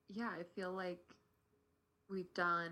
[0.09, 0.99] yeah, I feel like
[2.09, 2.71] we've done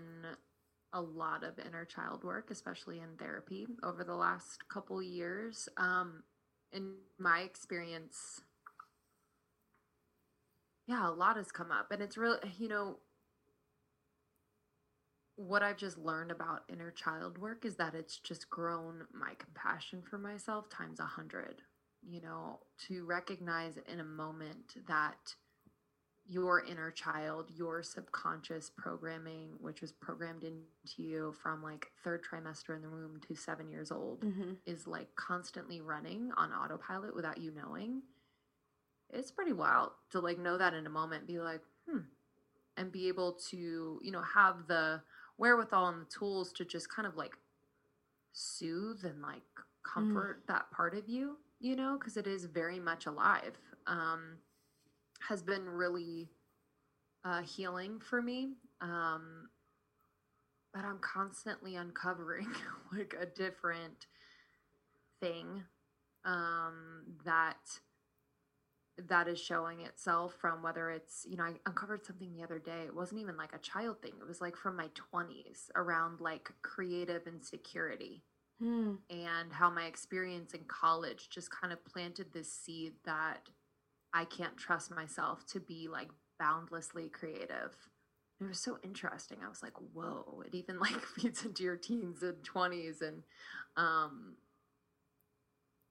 [0.92, 5.68] a lot of inner child work, especially in therapy over the last couple years.
[5.76, 6.22] Um,
[6.72, 8.40] in my experience,
[10.86, 12.98] yeah, a lot has come up, and it's really, you know,
[15.36, 20.02] what I've just learned about inner child work is that it's just grown my compassion
[20.02, 21.62] for myself times a hundred.
[22.02, 25.34] You know, to recognize in a moment that
[26.30, 30.62] your inner child, your subconscious programming, which was programmed into
[31.02, 34.52] you from like third trimester in the womb to seven years old, Mm-hmm.
[34.66, 38.02] is like constantly running on autopilot without you knowing.
[39.10, 42.00] It's pretty wild to like know that in a moment, be like, hmm,
[42.76, 45.00] and be able to, you know, have the
[45.38, 47.32] wherewithal and the tools to just kind of like
[48.32, 49.42] soothe and like
[49.82, 53.58] comfort that part of you, you know, because it is very much alive.
[53.86, 54.36] Um,
[55.26, 56.28] has been really
[57.24, 58.54] uh, healing for me.
[58.80, 59.48] Um,
[60.72, 62.48] but I'm constantly uncovering
[62.92, 64.06] like a different
[65.20, 65.64] thing
[66.24, 67.80] um, that
[69.08, 72.82] that is showing itself from whether it's you know i uncovered something the other day
[72.84, 76.50] it wasn't even like a child thing it was like from my 20s around like
[76.62, 78.24] creative insecurity
[78.60, 78.94] Hmm.
[79.10, 83.48] and how my experience in college just kind of planted this seed that
[84.14, 87.74] i can't trust myself to be like boundlessly creative.
[88.40, 89.38] It was so interesting.
[89.44, 93.22] I was like whoa it even like feeds into your teens and 20s and
[93.76, 94.34] um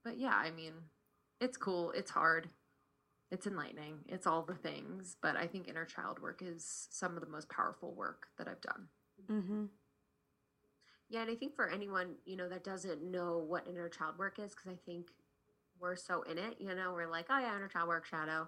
[0.03, 0.73] but yeah i mean
[1.39, 1.91] it's cool.
[1.91, 2.49] It's hard.
[3.29, 3.99] It's enlightening.
[4.07, 5.17] It's all the things.
[5.21, 8.61] But i think inner child work is some of the most powerful work that i've
[8.61, 8.87] done.
[9.29, 9.65] Mm-hmm.
[11.09, 14.39] Yeah, and I think for anyone, you know, that doesn't know what inner child work
[14.39, 15.07] is, because I think
[15.79, 18.47] we're so in it, you know, we're like, oh yeah, inner child work, shadow.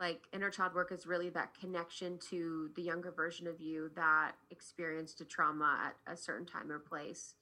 [0.00, 4.32] Like inner child work is really that connection to the younger version of you that
[4.50, 7.34] experienced a trauma at a certain time or place.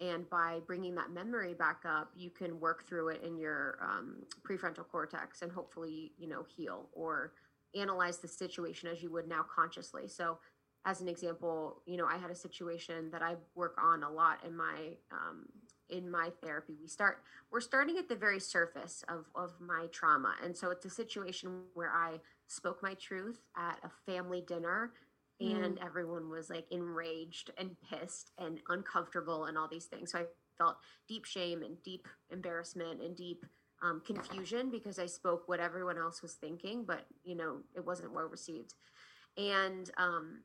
[0.00, 4.22] And by bringing that memory back up, you can work through it in your um,
[4.46, 7.32] prefrontal cortex and hopefully, you know, heal or
[7.74, 10.06] analyze the situation as you would now consciously.
[10.06, 10.38] So
[10.84, 14.44] as an example, you know, I had a situation that I work on a lot
[14.46, 15.46] in my um,
[15.90, 16.74] in my therapy.
[16.80, 20.84] We start we're starting at the very surface of of my trauma, and so it's
[20.84, 24.92] a situation where I spoke my truth at a family dinner,
[25.40, 30.12] and everyone was like enraged and pissed and uncomfortable and all these things.
[30.12, 30.24] So I
[30.58, 30.76] felt
[31.08, 33.44] deep shame and deep embarrassment and deep
[33.82, 38.14] um, confusion because I spoke what everyone else was thinking, but you know, it wasn't
[38.14, 38.74] well received.
[39.36, 40.42] And um,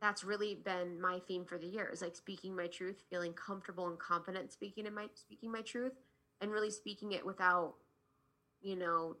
[0.00, 3.88] that's really been my theme for the year is like speaking my truth feeling comfortable
[3.88, 5.92] and confident speaking in my speaking my truth
[6.40, 7.74] and really speaking it without
[8.60, 9.16] you know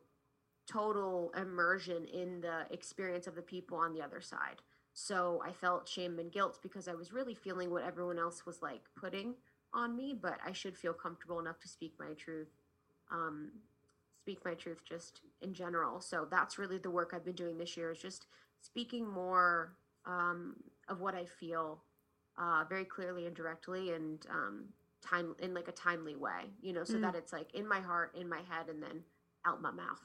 [0.70, 4.62] total immersion in the experience of the people on the other side.
[4.92, 8.62] So i felt shame and guilt because i was really feeling what everyone else was
[8.62, 9.34] like putting
[9.74, 12.48] on me but i should feel comfortable enough to speak my truth
[13.12, 13.50] um,
[14.22, 16.00] speak my truth just in general.
[16.00, 18.26] So that's really the work i've been doing this year is just
[18.60, 19.76] speaking more
[20.06, 20.56] um,
[20.88, 21.82] of what I feel
[22.38, 24.64] uh, very clearly and directly and um,
[25.06, 27.00] time in like a timely way, you know, so Mm.
[27.00, 29.02] that it's like in my heart, in my head, and then
[29.46, 30.02] out my mouth.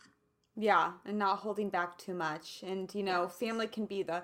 [0.56, 2.64] Yeah, and not holding back too much.
[2.64, 3.30] And you know, Yes.
[3.30, 4.24] family can be the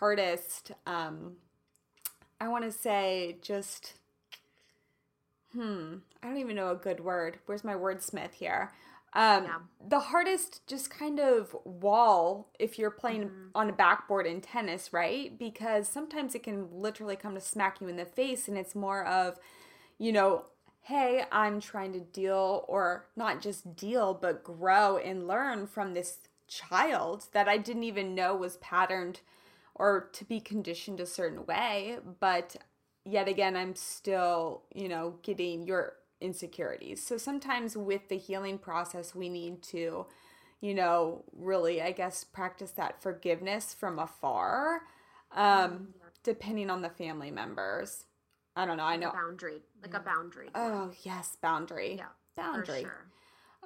[0.00, 1.36] hardest um
[2.40, 3.94] I want to say just
[5.52, 7.38] hmm, I don't even know a good word.
[7.46, 8.72] Where's my wordsmith here?
[9.12, 9.58] Um Yeah.
[9.86, 13.50] the hardest just kind of wall if you're playing Mhm.
[13.54, 15.36] on a backboard in tennis, right?
[15.38, 19.04] Because sometimes it can literally come to smack you in the face and it's more
[19.04, 19.38] of
[19.98, 20.44] you know,
[20.82, 26.18] hey, I'm trying to deal or not just deal, but grow and learn from this
[26.46, 29.20] child that I didn't even know was patterned
[29.74, 31.98] or to be conditioned a certain way.
[32.20, 32.56] But
[33.04, 37.04] yet again, I'm still, you know, getting your insecurities.
[37.04, 40.06] So sometimes with the healing process, we need to,
[40.60, 44.82] you know, really, I guess, practice that forgiveness from afar,
[45.32, 45.88] um,
[46.22, 48.04] depending on the family members.
[48.56, 48.84] I don't know.
[48.84, 49.98] I know a boundary, like Yeah.
[49.98, 50.50] a boundary.
[50.54, 51.94] Oh yes, boundary.
[51.96, 52.82] Yeah, for boundary.
[52.82, 53.06] sure.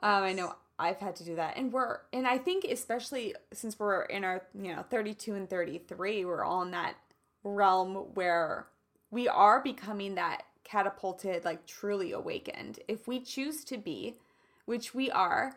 [0.02, 3.78] Um, I know I've had to do that, and we're and I think especially since
[3.78, 6.96] we're in our you know thirty two and thirty three, we're all in that
[7.42, 8.66] realm where
[9.10, 12.80] we are becoming that catapulted, like truly awakened.
[12.88, 14.16] If we choose to be,
[14.64, 15.54] which we are,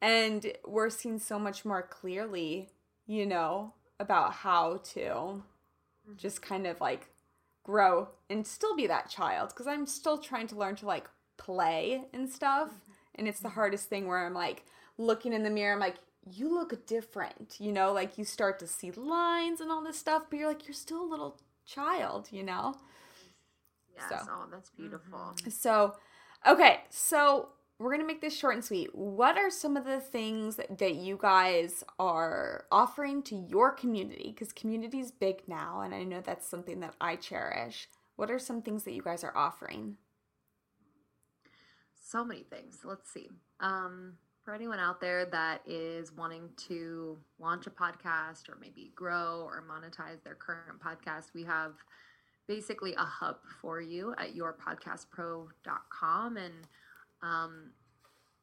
[0.00, 2.70] and we're seeing so much more clearly,
[3.06, 5.42] you know, about how to
[6.16, 7.08] just kind of like
[7.64, 12.04] grow and still be that child because I'm still trying to learn to like play
[12.12, 12.70] and stuff.
[13.14, 13.56] And it's the mm-hmm.
[13.56, 14.64] hardest thing where I'm like
[14.96, 15.96] looking in the mirror, I'm like,
[16.30, 20.24] you look different, you know, like you start to see lines and all this stuff,
[20.28, 22.74] but you're like, you're still a little child, you know?
[23.98, 24.08] Yes.
[24.08, 24.30] So.
[24.30, 25.34] Oh, that's beautiful.
[25.48, 25.94] So,
[26.46, 28.94] okay, so we're gonna make this short and sweet.
[28.94, 34.32] What are some of the things that you guys are offering to your community?
[34.34, 37.88] Because community is big now, and I know that's something that I cherish.
[38.16, 39.96] What are some things that you guys are offering?
[42.08, 43.28] so many things let's see
[43.60, 49.42] um, for anyone out there that is wanting to launch a podcast or maybe grow
[49.46, 51.74] or monetize their current podcast we have
[52.48, 56.54] basically a hub for you at yourpodcastpro.com and
[57.22, 57.70] um,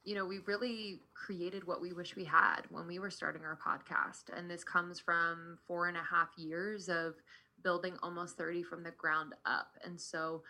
[0.03, 3.57] you know we really created what we wish we had when we were starting our
[3.57, 4.29] podcast.
[4.35, 7.15] And this comes from four and a half years of
[7.63, 9.71] building almost 30 from the ground up.
[9.83, 10.43] And so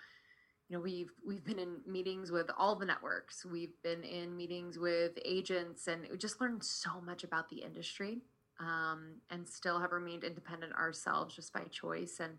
[0.67, 3.45] you know we've we've been in meetings with all the networks.
[3.45, 8.21] We've been in meetings with agents and we just learned so much about the industry
[8.59, 12.19] um, and still have remained independent ourselves just by choice.
[12.19, 12.37] And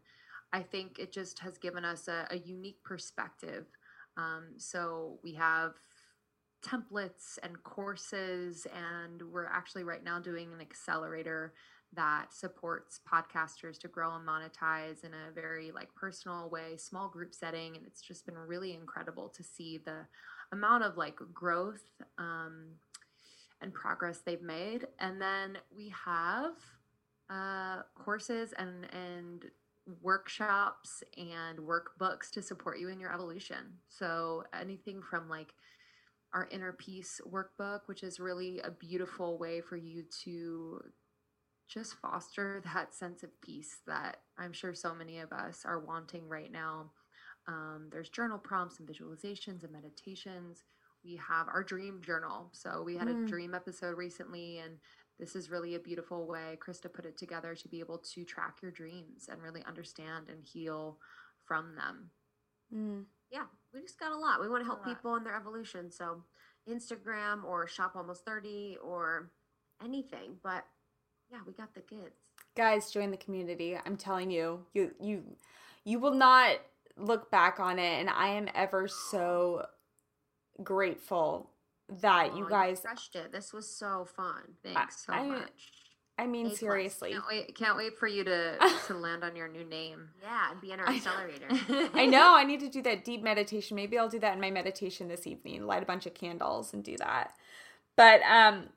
[0.53, 3.67] i think it just has given us a, a unique perspective
[4.17, 5.75] um, so we have
[6.67, 8.67] templates and courses.
[8.75, 11.53] And we're actually right now doing an accelerator
[11.93, 17.35] that supports podcasters to grow and monetize in a very like personal way, small group
[17.35, 17.77] setting.
[17.77, 20.07] And it's just been really incredible to see the
[20.53, 21.85] amount of like growth
[22.19, 22.67] um,
[23.61, 24.87] and progress they've made.
[24.99, 26.53] And then we have
[27.31, 29.45] uh, courses and and
[30.03, 33.79] workshops and workbooks to support you in your evolution.
[33.89, 35.55] So anything from like
[36.35, 40.81] our inner peace workbook, which is really a beautiful way for you to
[41.69, 46.29] just foster that sense of peace that I'm sure so many of us are wanting
[46.29, 46.91] right now.
[47.49, 50.65] Um, there's journal prompts and visualizations and meditations.
[51.05, 52.51] We have our dream journal.
[52.53, 53.25] So we had mm.
[53.25, 54.79] a dream episode recently, and
[55.19, 58.59] this is really a beautiful way Krista put it together to be able to track
[58.63, 60.99] your dreams and really understand and heal
[61.45, 62.11] from them.
[62.75, 63.05] Mm.
[63.31, 64.41] Yeah, we just got a lot.
[64.41, 65.91] We want to help people in their evolution.
[65.91, 66.23] So
[66.69, 69.31] Instagram or Shop Almost 30 or
[69.83, 70.37] anything.
[70.43, 70.65] But
[71.31, 72.17] yeah, we got the goods.
[72.57, 73.77] Guys, join the community.
[73.85, 75.23] I'm telling you, you you
[75.85, 76.59] you will not
[76.97, 79.67] look back on it and I am ever so
[80.63, 81.51] grateful
[81.89, 83.33] that oh, you guys you crushed it.
[83.33, 84.43] This was so fun.
[84.63, 85.73] Thanks so I, much.
[86.19, 87.13] I mean, A seriously.
[87.13, 88.57] Can't wait, can't wait for you to
[88.87, 90.09] to land on your new name.
[90.23, 91.49] Yeah, and be in our accelerator.
[91.95, 92.35] I know.
[92.35, 93.75] I need to do that deep meditation.
[93.75, 95.67] Maybe I'll do that in my meditation this evening.
[95.67, 97.33] Light a bunch of candles and do that.
[97.97, 98.71] But um,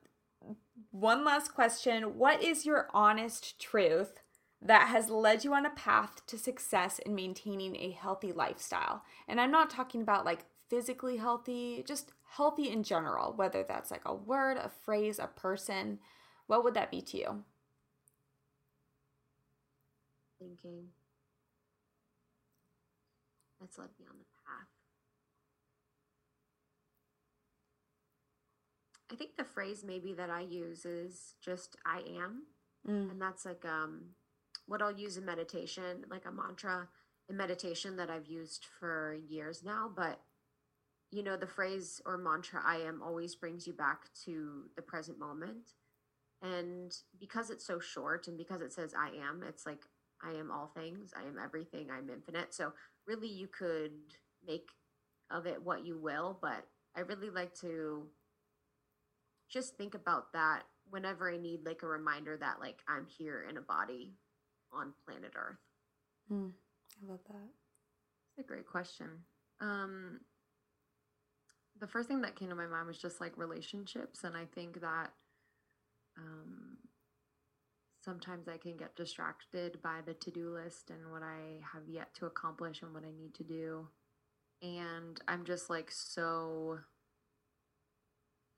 [0.91, 4.21] one last question: What is your honest truth
[4.61, 9.03] that has led you on a path to success in maintaining a healthy lifestyle?
[9.29, 13.33] And I'm not talking about like physically healthy, just healthy in general.
[13.33, 15.99] Whether that's like a word, a phrase, a person
[16.49, 17.43] what would that be to you?
[20.39, 20.87] Thinking.
[23.61, 24.67] That's led me on the path.
[29.11, 32.45] I think the phrase maybe that I use is just I am.
[32.87, 33.11] Mm.
[33.11, 34.15] And that's like um
[34.65, 36.87] what I'll use in meditation, like a mantra
[37.29, 40.19] in meditation that I've used for years now, but
[41.11, 45.19] you know the phrase or mantra I am always brings you back to the present
[45.19, 45.73] moment
[46.41, 49.83] and because it's so short and because it says I am, it's like
[50.23, 52.53] I am all things, I am everything, I'm infinite.
[52.53, 52.71] So
[53.05, 53.91] really you could
[54.45, 54.69] make
[55.31, 58.07] of it what you will, but I really like to
[59.49, 63.57] just think about that whenever I need like a reminder that like I'm here in
[63.57, 64.13] a body
[64.71, 65.57] on planet Earth.
[66.31, 66.51] Mm,
[67.03, 67.49] I love that.
[68.37, 69.07] It's a great question.
[69.59, 70.19] Um,
[71.79, 74.81] the first thing that came to my mind was just like relationships, and I think
[74.81, 75.11] that
[76.17, 76.77] um,
[78.03, 82.13] sometimes I can get distracted by the to do list and what I have yet
[82.15, 83.87] to accomplish and what I need to do.
[84.61, 86.79] And I'm just like so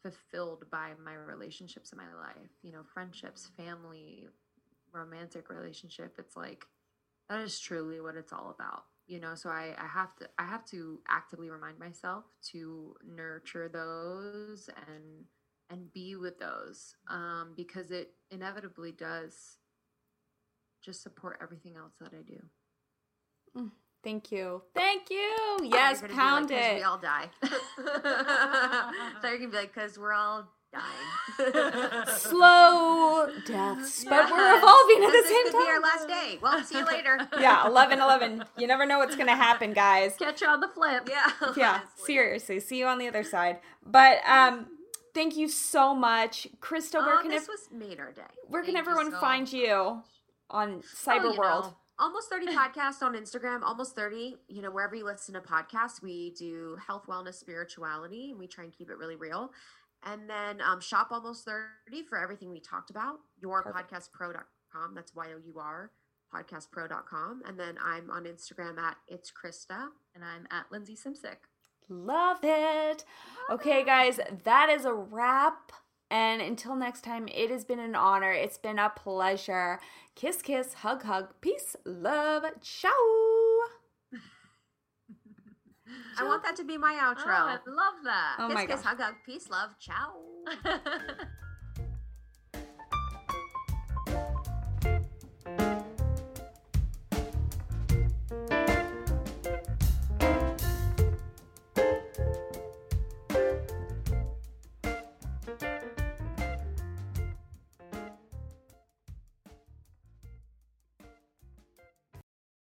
[0.01, 4.27] fulfilled by my relationships in my life, you know, friendships, family,
[4.93, 6.15] romantic relationship.
[6.17, 6.65] It's like
[7.29, 10.45] that is truly what it's all about you know so I, I have to i
[10.45, 15.25] have to actively remind myself to nurture those and
[15.71, 19.57] and be with those um, because it inevitably does
[20.83, 22.39] just support everything else that I do.
[23.57, 23.71] Mm,
[24.03, 24.61] thank you.
[24.73, 25.59] Thank you.
[25.63, 26.75] Yes, pound like, it.
[26.75, 27.29] We all die.
[27.45, 32.05] so you're gonna be like, because we're all dying.
[32.17, 34.31] Slow deaths, but yes.
[34.31, 35.65] we're evolving at the same could time.
[35.65, 36.39] Be our last day.
[36.41, 37.19] Well, see you later.
[37.39, 38.43] yeah, 11 11.
[38.57, 40.15] You never know what's gonna happen, guys.
[40.17, 41.09] Catch you on the flip.
[41.09, 41.31] Yeah.
[41.55, 41.79] Yeah.
[41.95, 42.59] Seriously.
[42.59, 43.59] See you on the other side.
[43.85, 44.67] But um
[45.13, 47.05] Thank you so much, Krista.
[47.05, 48.21] Where oh, can this was made our day.
[48.47, 49.53] Where Thank can everyone so find much.
[49.53, 50.01] you
[50.49, 51.65] on Cyber oh, World?
[51.65, 54.37] Know, almost 30 podcasts on Instagram, almost 30.
[54.47, 58.63] You know, wherever you listen to podcasts, we do health, wellness, spirituality, and we try
[58.63, 59.51] and keep it really real.
[60.03, 63.19] And then um, shop almost 30 for everything we talked about.
[63.43, 64.95] Yourpodcastpro.com.
[64.95, 65.91] That's Y O U R
[66.33, 67.41] podcastpro.com.
[67.45, 69.87] And then I'm on Instagram at it's Krista.
[70.15, 71.37] And I'm at Lindsey Simcik.
[71.89, 73.03] Love it.
[73.51, 75.73] Okay, guys, that is a wrap.
[76.09, 78.31] And until next time, it has been an honor.
[78.31, 79.79] It's been a pleasure.
[80.15, 83.30] Kiss, kiss, hug, hug, peace, love, ciao.
[86.17, 87.27] I want that to be my oh, outro.
[87.27, 88.35] Oh, I love that.
[88.39, 88.85] Oh kiss, my kiss, gosh.
[88.85, 90.13] hug, hug, peace, love, ciao.